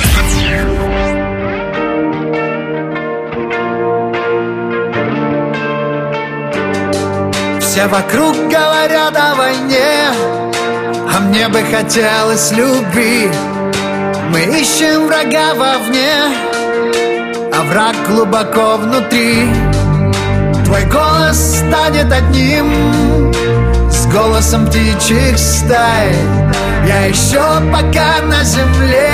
Все 7.61 7.87
вокруг 7.87 8.35
говорят 8.49 9.17
о 9.17 9.35
войне 9.37 10.35
А 11.17 11.21
мне 11.21 11.47
бы 11.47 11.61
хотелось 11.61 12.51
любви. 12.51 13.31
Мы 14.31 14.41
ищем 14.61 15.07
врага 15.07 15.55
вовне 15.55 16.11
А 17.53 17.63
враг 17.71 17.95
глубоко 18.09 18.79
внутри. 18.79 19.49
Твой 20.65 20.85
голос 20.87 21.59
станет 21.59 22.11
одним 22.11 23.33
С 23.91 24.07
голосом 24.07 24.67
птичьих 24.67 25.39
стай. 25.39 26.13
Я 26.89 27.05
еще 27.05 27.43
пока 27.73 28.21
на 28.23 28.43
земле 28.43 29.13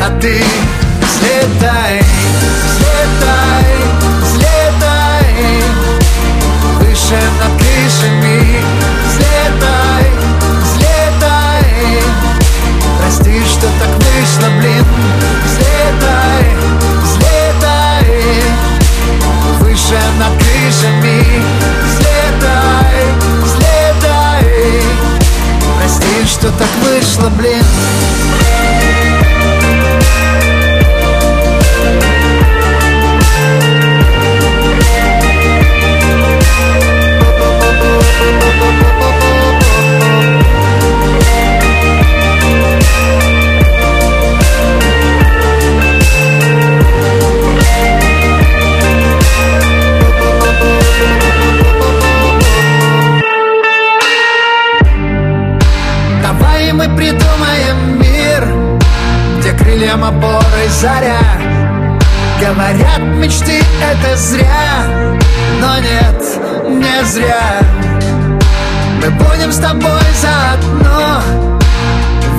А 0.00 0.20
ты 0.20 0.40
взлетай, 1.00 2.00
взлетай, 2.64 3.64
взлетай. 4.22 5.62
Выше 6.78 7.18
над 7.40 7.61
крышами 20.72 21.42
Взлетай, 21.84 23.04
взлетай 23.42 24.82
Прости, 25.78 26.26
что 26.26 26.50
так 26.52 26.68
вышло 26.82 27.28
блин 27.30 27.64
заря. 60.82 61.20
Говорят, 62.40 62.98
мечты 62.98 63.62
это 63.80 64.16
зря 64.16 64.84
Но 65.60 65.78
нет, 65.78 66.20
не 66.68 67.04
зря. 67.04 67.60
Мы 69.00 69.10
будем 69.10 69.52
с 69.52 69.58
тобой 69.58 70.02
заодно 70.20 71.22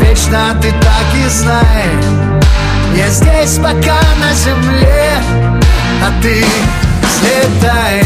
Вечно 0.02 0.58
ты 0.62 0.72
так 0.72 1.08
и 1.16 1.30
знай. 1.30 1.86
Я 2.98 3.08
здесь 3.10 3.58
пока 3.60 4.02
на 4.20 4.34
земле 4.34 5.14
А 6.06 6.22
ты 6.22 6.44
взлетай, 7.02 8.04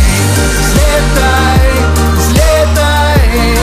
взлетай, 0.60 1.70
взлетай. 2.16 3.58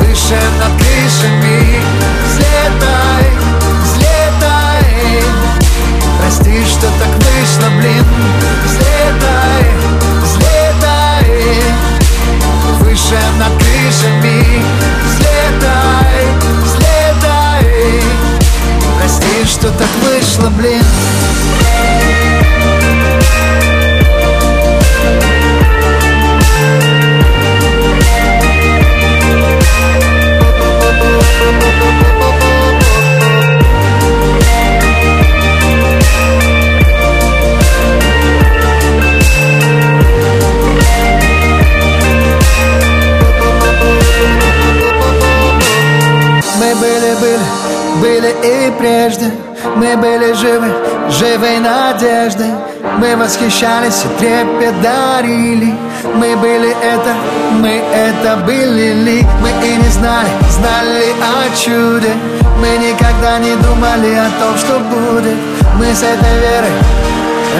Выше 0.00 0.40
над 0.58 0.72
крышами 0.76 1.41
Взлетай, 8.64 9.64
взлетай. 10.22 11.62
Выше 12.80 13.20
над 13.38 13.52
крышами. 13.58 14.62
Взлетай, 15.04 16.26
взлетай. 16.64 18.02
Прости, 18.98 19.44
что 19.46 19.70
так 19.70 19.90
вышло, 20.02 20.48
блин 20.50 20.84
Мы 47.12 47.18
были, 47.18 47.40
были, 48.00 48.34
и 48.42 48.70
прежде. 48.78 49.30
Мы 49.76 49.96
были 49.98 50.32
живы, 50.32 50.72
живой 51.10 51.58
надеждой. 51.58 52.46
Мы 52.96 53.16
восхищались 53.16 54.04
и 54.04 54.18
трепет 54.18 54.80
дарили. 54.80 55.74
Мы 56.14 56.34
были 56.36 56.70
это, 56.70 57.14
мы 57.60 57.82
это 57.92 58.36
были. 58.46 58.94
Ли 58.94 59.26
Мы 59.42 59.50
и 59.66 59.76
не 59.76 59.88
знали, 59.90 60.30
знали 60.48 61.12
о 61.20 61.54
чуде. 61.54 62.14
Мы 62.58 62.78
никогда 62.78 63.38
не 63.38 63.56
думали 63.56 64.14
о 64.14 64.30
том, 64.40 64.56
что 64.56 64.78
будет. 64.78 65.36
Мы 65.76 65.94
с 65.94 66.02
этой 66.02 66.38
верой 66.38 66.72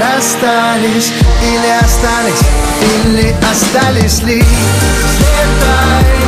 расстались 0.01 1.13
Или 1.43 1.71
остались, 1.79 2.41
или 2.81 3.35
остались 3.51 4.23
ли? 4.23 4.43
Взлетай 4.43 6.22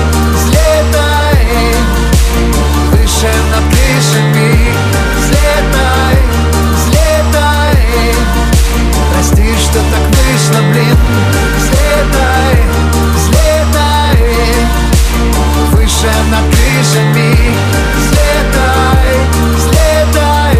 крышами 16.84 17.34
Взлетай, 17.96 19.16
взлетай 19.56 20.58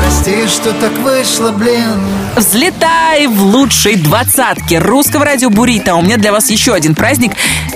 Прости, 0.00 0.46
что 0.46 0.72
так 0.72 0.92
вышло, 0.98 1.50
блин 1.50 2.00
Взлетай 2.36 3.26
в 3.26 3.42
лучшей 3.42 3.96
двадцатке 3.96 4.78
русского 4.78 5.24
радио 5.24 5.50
Бурита. 5.50 5.94
У 5.94 6.02
меня 6.02 6.16
для 6.16 6.32
вас 6.32 6.50
еще 6.50 6.74
один 6.74 6.96
праздник. 6.96 7.32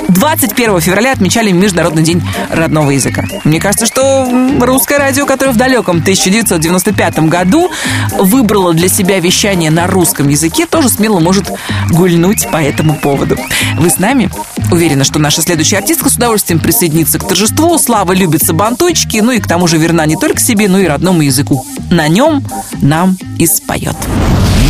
21 0.09 0.81
февраля 0.81 1.13
отмечали 1.13 1.53
Международный 1.53 2.03
день 2.03 2.23
родного 2.51 2.91
языка. 2.91 3.23
Мне 3.45 3.61
кажется, 3.61 3.87
что 3.87 4.29
русское 4.61 4.99
радио, 4.99 5.27
которое 5.27 5.53
в 5.53 5.57
далеком 5.57 5.99
1995 5.99 7.21
году 7.21 7.71
выбрало 8.19 8.75
для 8.75 8.89
себя 8.89 9.21
вещание 9.21 9.71
на 9.71 9.87
русском 9.87 10.29
языке, 10.29 10.67
тоже 10.67 10.89
смело 10.89 11.21
может 11.21 11.49
гульнуть 11.91 12.51
по 12.51 12.57
этому 12.57 12.95
поводу. 12.97 13.37
Вы 13.77 13.91
с 13.91 13.99
нами? 13.99 14.29
Уверена, 14.71 15.05
что 15.05 15.19
наша 15.19 15.41
следующая 15.41 15.79
артистка 15.79 16.11
с 16.11 16.17
удовольствием 16.17 16.61
присоединится 16.61 17.19
к 17.19 17.27
торжеству. 17.27 17.79
Слава 17.79 18.13
любит 18.13 18.43
сабантуйчики, 18.43 19.19
ну 19.19 19.33
и 19.33 19.41
к 19.41 19.47
тому 19.47 19.67
же 19.67 19.79
верна 19.79 20.05
не 20.05 20.17
только 20.17 20.41
себе, 20.41 20.69
но 20.69 20.79
и 20.79 20.87
родному 20.87 21.23
языку. 21.23 21.65
На 21.91 22.09
нем 22.09 22.45
нам 22.83 23.17
и 23.39 23.47
споет. 23.47 23.97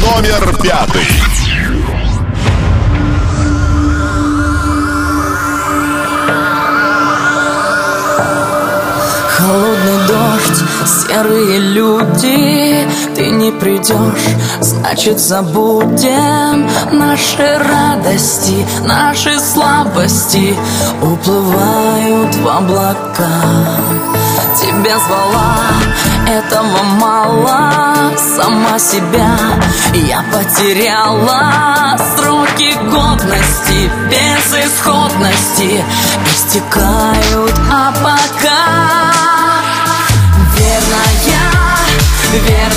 Номер 0.01 0.57
пятый. 0.63 1.03
Холодный 9.37 9.88
серые 10.89 11.59
люди. 11.59 12.89
Ты 13.15 13.31
не 13.31 13.53
придешь, 13.53 14.29
значит 14.61 15.19
забудем 15.19 16.69
Наши 16.93 17.59
радости, 17.59 18.67
наши 18.87 19.39
слабости. 19.39 20.57
Уплывают 21.03 22.35
в 22.37 22.49
облака. 22.49 23.29
Тебя 24.61 24.99
звала, 24.99 25.69
этого 26.27 26.83
мало. 26.99 28.13
Сама 28.17 28.79
себя 28.79 29.37
я 29.95 30.25
потеряла. 30.33 31.97
Сроки 32.17 32.75
годности, 32.91 33.91
безысходности 34.11 35.85
Истекают, 36.31 37.55
а 37.71 37.93
пока 37.93 38.78
Верная, 42.31 42.68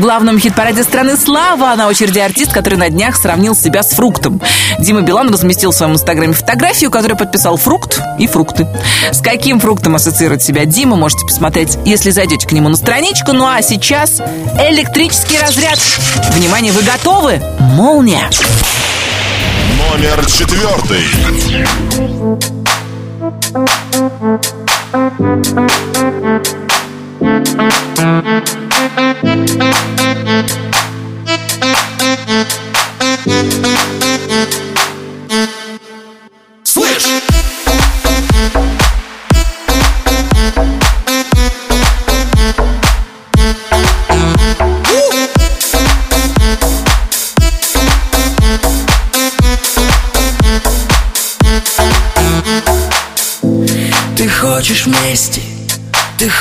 В 0.00 0.02
главном 0.02 0.38
хит-параде 0.38 0.82
страны 0.82 1.14
«Слава» 1.14 1.74
на 1.76 1.86
очереди 1.86 2.20
артист, 2.20 2.54
который 2.54 2.76
на 2.76 2.88
днях 2.88 3.16
сравнил 3.16 3.54
себя 3.54 3.82
с 3.82 3.90
фруктом. 3.90 4.40
Дима 4.78 5.02
Билан 5.02 5.28
разместил 5.30 5.72
в 5.72 5.74
своем 5.74 5.92
инстаграме 5.92 6.32
фотографию, 6.32 6.90
которая 6.90 7.18
подписал 7.18 7.58
«Фрукт» 7.58 8.00
и 8.18 8.26
«Фрукты». 8.26 8.66
С 9.12 9.20
каким 9.20 9.60
фруктом 9.60 9.96
ассоциирует 9.96 10.42
себя 10.42 10.64
Дима, 10.64 10.96
можете 10.96 11.26
посмотреть, 11.26 11.76
если 11.84 12.08
зайдете 12.12 12.48
к 12.48 12.52
нему 12.52 12.70
на 12.70 12.76
страничку. 12.76 13.34
Ну 13.34 13.46
а 13.46 13.60
сейчас 13.60 14.22
электрический 14.70 15.38
разряд. 15.38 15.78
Внимание, 16.32 16.72
вы 16.72 16.80
готовы? 16.80 17.38
Молния. 17.58 18.30
Номер 19.76 20.24
четвертый. 20.24 21.04
Слышь! 28.96 29.70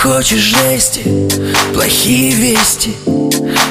Хочешь 0.01 0.39
жести? 0.39 1.03
Плохие 1.73 2.31
вести. 2.31 2.95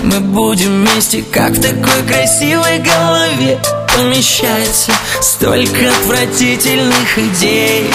Мы 0.03 0.21
будем 0.21 0.85
вместе, 0.85 1.25
как 1.33 1.53
в 1.53 1.61
такой 1.61 2.03
красивой 2.07 2.79
голове 2.79 3.59
Помещается 3.97 4.93
столько 5.21 5.89
отвратительных 5.89 7.19
идей. 7.19 7.91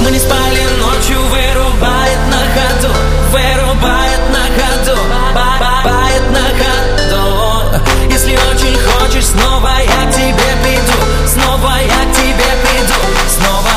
Мы 0.00 0.10
не 0.10 0.18
спали 0.18 0.62
ночью, 0.80 1.20
вырубает 1.30 2.18
на 2.30 2.40
ходу 2.54 2.94
Вырубает 3.30 4.20
на 4.32 4.44
ходу 4.56 5.00
ба- 5.34 5.56
ба- 5.60 5.82
Бает 5.84 6.30
на 6.30 6.46
ходу. 6.58 7.84
Если 8.10 8.32
очень 8.32 8.76
хочешь, 8.78 9.26
снова 9.26 9.70
я 9.78 10.10
к 10.10 10.14
тебе 10.14 10.50
приду 10.62 10.98
Снова 11.32 11.74
я 11.80 12.10
к 12.10 12.16
тебе 12.16 12.50
приду 12.62 13.00
Снова. 13.28 13.70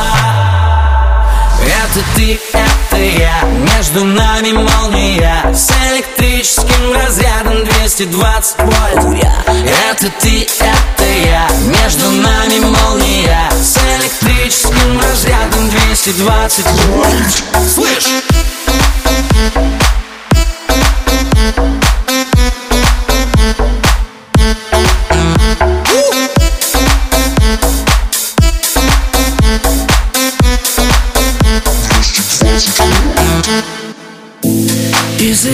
Это 1.61 2.05
ты, 2.15 2.39
это 2.97 3.19
я. 3.19 3.43
Между 3.75 4.03
нами 4.03 4.51
молния 4.51 5.53
С 5.53 5.71
электрическим 5.91 6.93
разрядом 6.93 7.63
220 7.63 8.55
вольт. 8.59 9.25
Это 9.91 10.09
ты, 10.19 10.43
это 10.59 11.03
я. 11.25 11.47
Между 11.65 12.09
нами 12.11 12.59
молния 12.59 13.49
С 13.51 13.77
электрическим 13.77 14.99
разрядом 14.99 15.69
220 15.69 16.65
вольт. 16.65 17.43
Слышь! 17.73 18.23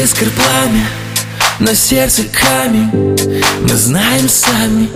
Искр 0.03 0.29
пламя 0.31 0.85
На 1.59 1.73
сердце 1.75 2.23
камень. 2.23 3.15
Мы 3.61 3.75
знаем 3.75 4.27
сами 4.27 4.89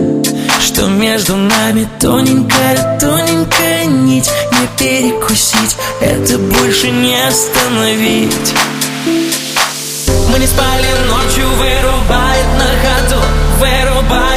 Что 0.60 0.86
между 0.86 1.36
нами 1.36 1.88
тоненькая, 1.98 2.98
тоненькая 2.98 3.86
нить. 3.86 4.30
Не 4.52 4.66
перекусить 4.78 5.76
Это 6.00 6.36
больше 6.38 6.90
не 6.90 7.16
остановить. 7.26 8.54
Мы 10.30 10.38
не 10.38 10.46
спали 10.46 10.88
ночью, 11.06 11.48
вырубает 11.56 12.46
на 12.58 12.68
ходу 12.82 13.22
Вырубает 13.60 14.27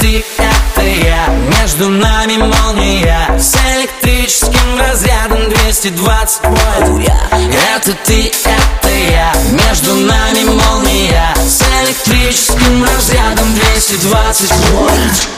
ты, 0.00 0.24
это 0.38 0.86
я 0.86 1.26
Между 1.60 1.88
нами 1.88 2.36
молния. 2.36 3.38
С 3.38 3.54
электрическим 3.76 4.78
разрядом 4.78 5.48
220 5.48 6.44
вольт. 6.44 7.10
Это 7.76 7.94
ты, 8.04 8.32
это 8.44 8.88
я. 8.88 9.32
Между 9.52 9.94
нами 9.94 10.44
молния. 10.44 11.34
С 11.36 11.62
электрическим 11.82 12.84
разрядом 12.84 13.54
220 13.54 14.52
вольт 14.72 15.37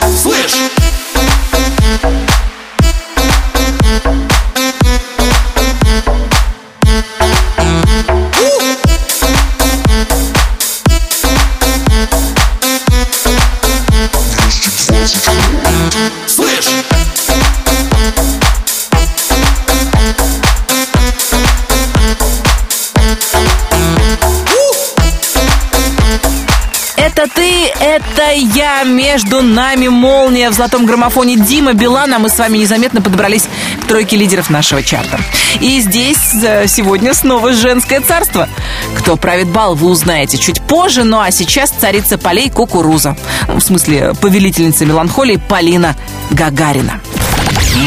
это 28.13 28.31
я, 28.31 28.83
между 28.83 29.41
нами 29.41 29.87
молния 29.87 30.49
в 30.49 30.53
золотом 30.53 30.85
граммофоне 30.85 31.37
Дима 31.37 31.73
Билана. 31.73 32.19
Мы 32.19 32.29
с 32.29 32.37
вами 32.37 32.57
незаметно 32.57 33.01
подобрались 33.01 33.47
к 33.81 33.85
тройке 33.85 34.17
лидеров 34.17 34.49
нашего 34.49 34.83
чарта. 34.83 35.19
И 35.61 35.79
здесь 35.79 36.33
э, 36.43 36.67
сегодня 36.67 37.13
снова 37.13 37.53
женское 37.53 38.01
царство. 38.01 38.49
Кто 38.97 39.15
правит 39.15 39.47
бал, 39.47 39.75
вы 39.75 39.89
узнаете 39.89 40.37
чуть 40.37 40.61
позже. 40.61 41.03
Ну 41.03 41.19
а 41.19 41.31
сейчас 41.31 41.71
царица 41.71 42.17
полей 42.17 42.49
кукуруза. 42.49 43.15
В 43.47 43.61
смысле, 43.61 44.13
повелительница 44.19 44.85
меланхолии 44.85 45.37
Полина 45.37 45.95
Гагарина. 46.31 46.99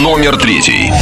Номер 0.00 0.36
третий. 0.36 0.92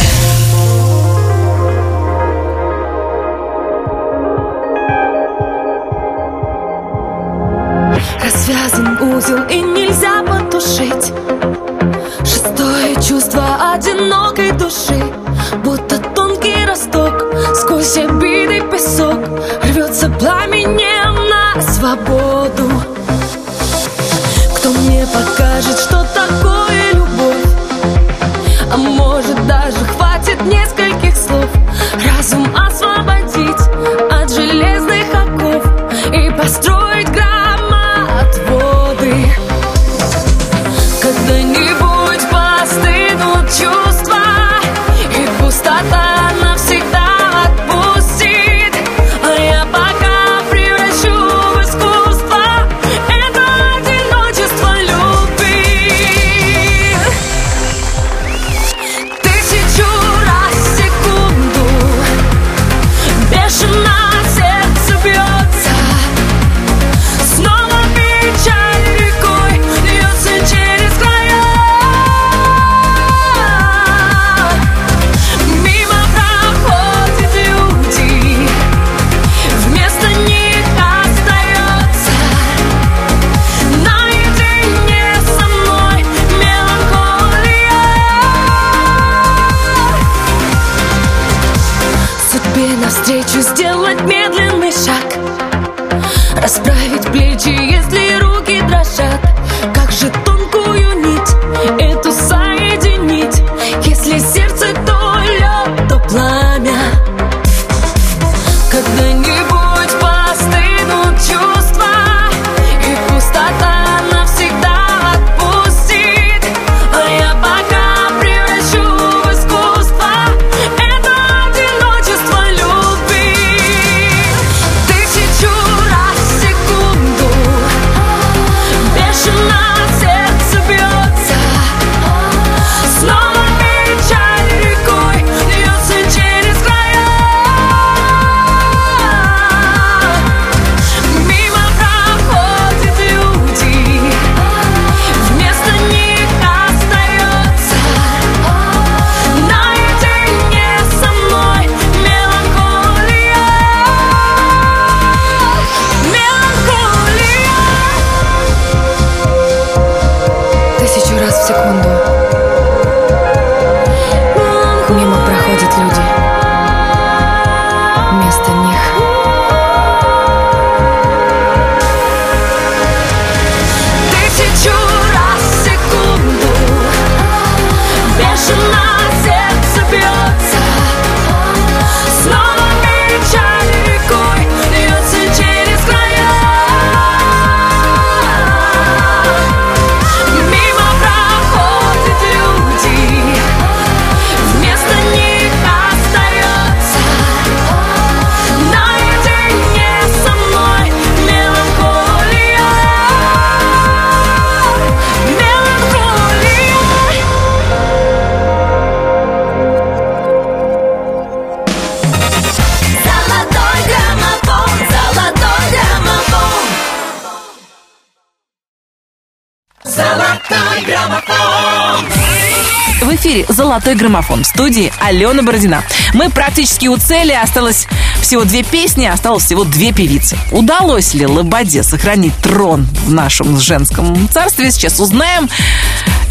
«Золотой 223.83 223.99
граммофон» 224.01 224.45
в 224.45 224.47
студии 224.47 224.93
Алена 225.01 225.43
Бородина. 225.43 225.83
Мы 226.15 226.31
практически 226.31 226.87
у 226.87 226.97
цели. 226.99 227.33
Осталось 227.33 227.89
всего 228.21 228.45
две 228.45 228.63
песни, 228.63 229.07
осталось 229.07 229.45
всего 229.45 229.65
две 229.65 229.93
певицы. 229.93 230.39
Удалось 230.53 231.15
ли 231.15 231.27
Лободе 231.27 231.83
сохранить 231.83 232.37
трон 232.37 232.87
в 233.05 233.13
нашем 233.13 233.59
женском 233.59 234.29
царстве, 234.29 234.71
сейчас 234.71 235.01
узнаем. 235.01 235.49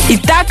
Итак, 0.07 0.47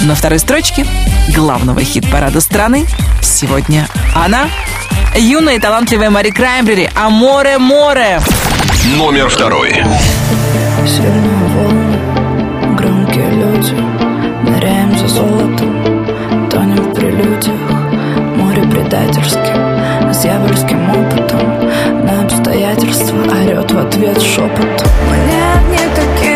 на 0.00 0.16
второй 0.16 0.40
строчке 0.40 0.84
главного 1.28 1.84
хит-парада 1.84 2.40
страны 2.40 2.86
сегодня 3.22 3.86
она, 4.12 4.48
юная 5.16 5.56
и 5.56 5.60
талантливая 5.60 6.10
Мари 6.10 6.30
Краймбрери 6.30 6.90
«Аморе 6.96 7.58
море». 7.58 8.20
Номер 8.96 9.28
второй. 9.28 9.74
Сильные 10.88 11.48
волны, 11.54 12.76
громкие 12.76 13.30
люди 13.30 14.02
Ныряем 14.42 14.98
за 14.98 15.06
золотом, 15.06 16.01
предательским, 18.92 20.12
с 20.12 20.18
дьявольским 20.18 20.90
опытом 20.90 22.04
На 22.04 22.24
обстоятельства 22.24 23.22
орет 23.22 23.70
в 23.70 23.78
ответ 23.78 24.20
шепот 24.20 24.84
Мы 25.08 25.16
не 25.16 26.31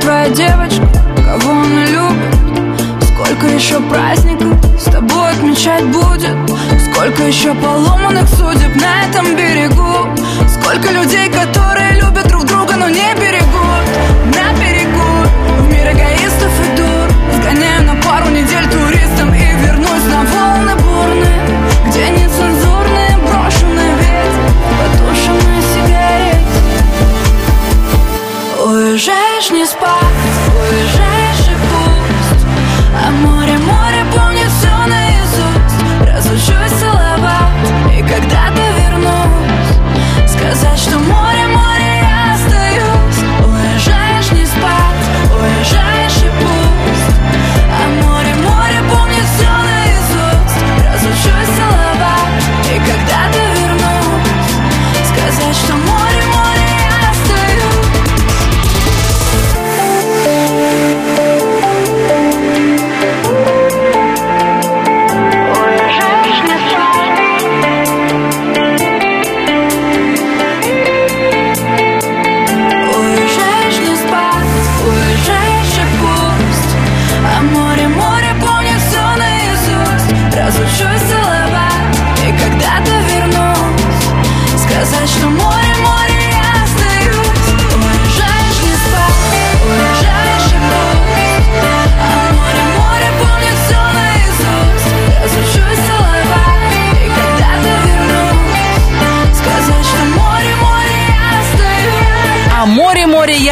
твоя 0.00 0.28
девочка, 0.30 0.86
кого 1.16 1.50
она 1.50 1.84
любит? 1.86 2.38
Сколько 3.02 3.46
еще 3.46 3.80
праздников 3.80 4.56
с 4.78 4.84
тобой 4.84 5.30
отмечать 5.30 5.84
будет? 5.86 6.36
Сколько 6.90 7.24
еще 7.24 7.54
поломанных 7.54 8.28
судеб 8.28 8.74
на 8.76 9.04
этом 9.08 9.36
берегу? 9.36 10.08
Сколько 10.48 10.92
людей, 10.92 11.28
которые 11.28 12.00
любят 12.00 12.28
друг 12.28 12.44
друга, 12.44 12.74
но 12.76 12.88
не 12.88 13.14
берегут? 13.14 13.84
На 14.34 14.52
берегу 14.58 15.28
в 15.60 15.68
мир 15.68 15.92
эгоистов 15.92 16.52
и 16.64 16.76
дур 16.76 17.08
Сгоняю 17.40 17.77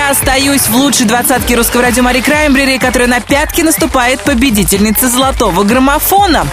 я 0.07 0.11
остаюсь» 0.13 0.69
в 0.69 0.77
лучшей 0.77 1.07
двадцатке 1.07 1.57
русского 1.57 1.83
радио 1.83 2.03
Мари 2.03 2.21
Краймбрери, 2.21 2.79
которая 2.79 3.09
на 3.09 3.21
пятки 3.21 3.63
наступает 3.63 4.21
победительница 4.21 5.09
золотого 5.09 5.65
граммофона. 5.65 6.47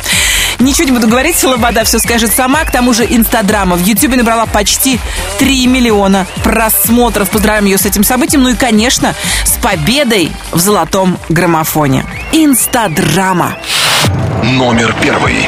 Ничего 0.60 0.86
не 0.86 0.92
буду 0.92 1.08
говорить, 1.08 1.44
Лобода 1.44 1.84
все 1.84 2.00
скажет 2.00 2.32
сама. 2.34 2.64
К 2.64 2.72
тому 2.72 2.94
же 2.94 3.06
Инстадрама 3.06 3.76
в 3.76 3.86
Ютьюбе 3.86 4.18
набрала 4.18 4.46
почти 4.48 5.00
3 5.40 5.68
миллиона 5.68 6.26
просмотров. 6.44 7.30
Поздравляем 7.30 7.66
ее 7.66 7.78
с 7.78 7.86
этим 7.86 8.04
событием. 8.04 8.44
Ну 8.44 8.50
и, 8.50 8.56
конечно, 8.56 9.14
с 9.44 9.52
победой 9.58 10.32
в 10.52 10.60
золотом 10.60 11.20
граммофоне. 11.30 12.06
Инстадрама. 12.32 13.58
Номер 14.44 14.96
первый. 15.02 15.48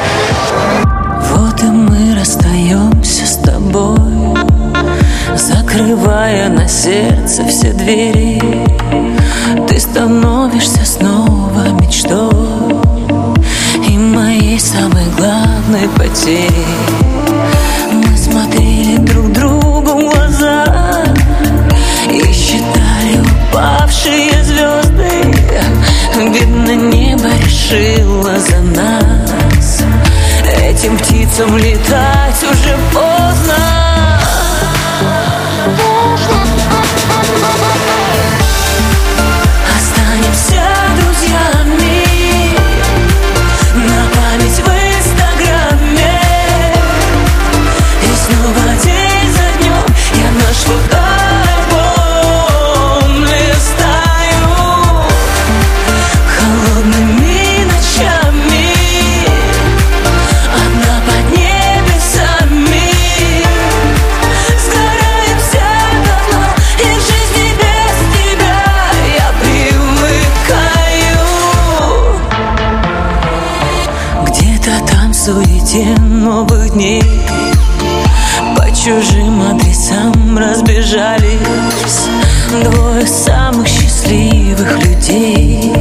Вот 1.32 1.60
и 1.60 1.66
мы 1.66 2.14
расстаемся 2.14 3.26
с 3.26 3.38
тобой 3.38 4.15
Закрывая 5.36 6.48
на 6.48 6.66
сердце 6.66 7.44
все 7.46 7.72
двери 7.72 8.40
Ты 9.68 9.78
становишься 9.78 10.82
снова 10.86 11.68
мечтой. 11.78 12.80
И 13.86 13.98
моей 13.98 14.58
самой 14.58 15.04
главной 15.18 15.88
потерей 15.90 16.50
Мы 17.92 18.16
смотрели 18.16 18.96
друг 18.96 19.32
другу 19.32 19.90
в 19.90 20.10
глаза 20.10 20.64
И 22.10 22.32
считали 22.32 23.20
упавшие 23.50 24.42
звезды. 24.42 25.34
Видно, 26.16 26.74
небо 26.74 27.28
решило 27.44 28.38
за 28.38 28.60
нас. 28.62 29.82
Этим 30.62 30.96
птицам 30.96 31.58
летать 31.58 32.42
уже 32.42 32.74
поздно 32.94 33.86
I'm, 35.68 35.74
I'm, 37.42 38.05
суете 75.26 75.86
новых 75.98 76.72
дней. 76.74 77.02
По 78.56 78.70
чужим 78.70 79.42
адресам 79.42 80.38
разбежались. 80.38 82.06
Двое 82.62 83.04
самых 83.04 83.66
счастливых 83.66 84.78
людей. 84.84 85.72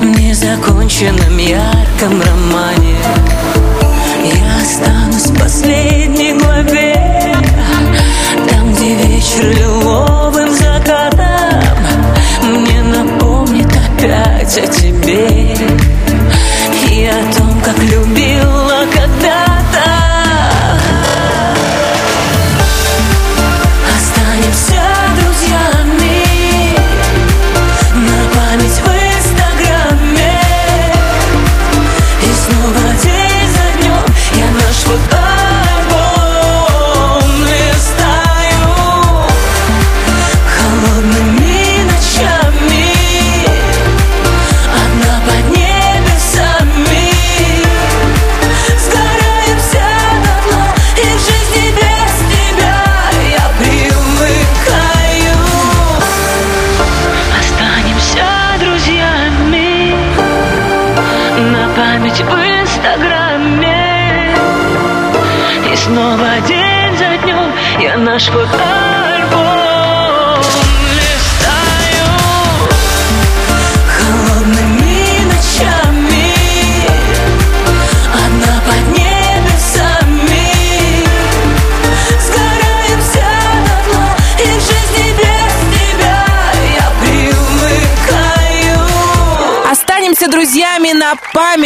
В 0.00 0.04
незаконченном 0.04 1.38
ярком 1.38 2.20
романе 2.20 2.69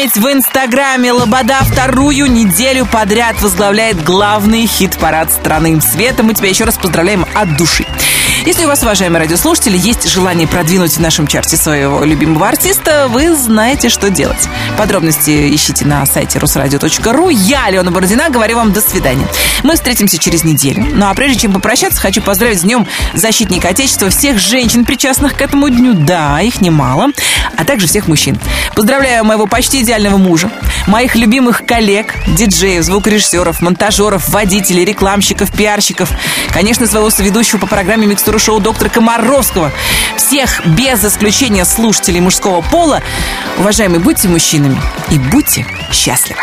память 0.05 0.17
в 0.17 0.33
Инстаграме. 0.33 1.13
Лобода 1.13 1.59
вторую 1.63 2.27
неделю 2.27 2.85
подряд 2.85 3.41
возглавляет 3.41 4.03
главный 4.03 4.67
хит-парад 4.67 5.33
страны. 5.33 5.81
Света, 5.81 6.23
мы 6.23 6.35
тебя 6.35 6.49
еще 6.49 6.65
раз 6.65 6.77
поздравляем 6.77 7.25
от 7.35 7.57
души. 7.57 7.87
Если 8.45 8.65
у 8.65 8.69
вас, 8.69 8.83
уважаемые 8.83 9.21
радиослушатели, 9.21 9.79
есть 9.79 10.07
желание 10.07 10.47
продвинуть 10.47 10.93
в 10.93 11.01
нашем 11.01 11.27
чарте 11.27 11.57
своего 11.57 12.05
любимого 12.05 12.47
артиста, 12.47 13.09
вы 13.09 13.35
знаете, 13.35 13.89
что 13.89 14.11
делать. 14.11 14.49
Подробности 14.77 15.55
ищите 15.55 15.87
на 15.87 16.05
сайте 16.05 16.39
русрадио.ру. 16.39 17.31
Я, 17.31 17.65
Алена 17.67 17.91
Бородина, 17.91 18.29
говорю 18.29 18.57
вам 18.57 18.73
до 18.73 18.83
свидания. 18.83 19.27
Мы 19.63 19.77
встретимся 19.77 20.19
через 20.19 20.45
неделю. 20.45 20.85
Ну 20.93 21.07
а 21.07 21.15
прежде 21.15 21.41
чем 21.41 21.55
попрощаться, 21.55 22.01
хочу 22.01 22.21
поздравить 22.21 22.61
с 22.61 22.63
Днем 22.63 22.87
Защитника 23.15 23.69
Отечества 23.69 24.11
всех 24.11 24.39
женщин, 24.39 24.85
причастных 24.85 25.37
к 25.37 25.41
этому 25.41 25.71
дню. 25.71 25.95
Да, 25.95 26.43
их 26.43 26.61
немало 26.61 27.13
а 27.57 27.65
также 27.65 27.87
всех 27.87 28.09
мужчин. 28.09 28.39
Поздравляю 28.75 29.25
моего 29.25 29.47
почти 29.47 29.83
идеального 29.83 30.17
мужа, 30.17 30.51
моих 30.87 31.17
любимых 31.17 31.65
коллег, 31.67 32.15
диджеев, 32.27 32.85
звукорежиссеров, 32.85 33.61
монтажеров, 33.61 34.29
водителей, 34.29 34.85
рекламщиков, 34.85 35.53
пиарщиков, 35.53 36.11
конечно, 36.53 36.87
своего 36.87 37.11
соведущего 37.11 37.59
по 37.59 37.67
программе 37.67 38.07
«Микстура 38.07 38.39
шоу» 38.39 38.61
доктора 38.61 38.89
Комаровского, 38.89 39.71
всех 40.17 40.67
без 40.67 41.05
исключения 41.05 41.65
слушателей 41.65 42.21
мужского 42.21 42.61
пола. 42.61 43.03
Уважаемые, 43.59 44.01
будьте 44.01 44.29
мужчинами 44.29 44.81
и 45.11 45.19
будьте 45.19 45.67
счастливы. 45.93 46.41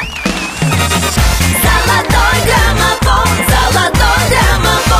Золотой 1.62 2.40
граммофон, 2.46 3.28
золотой 3.48 4.30
граммофон. 4.30 4.91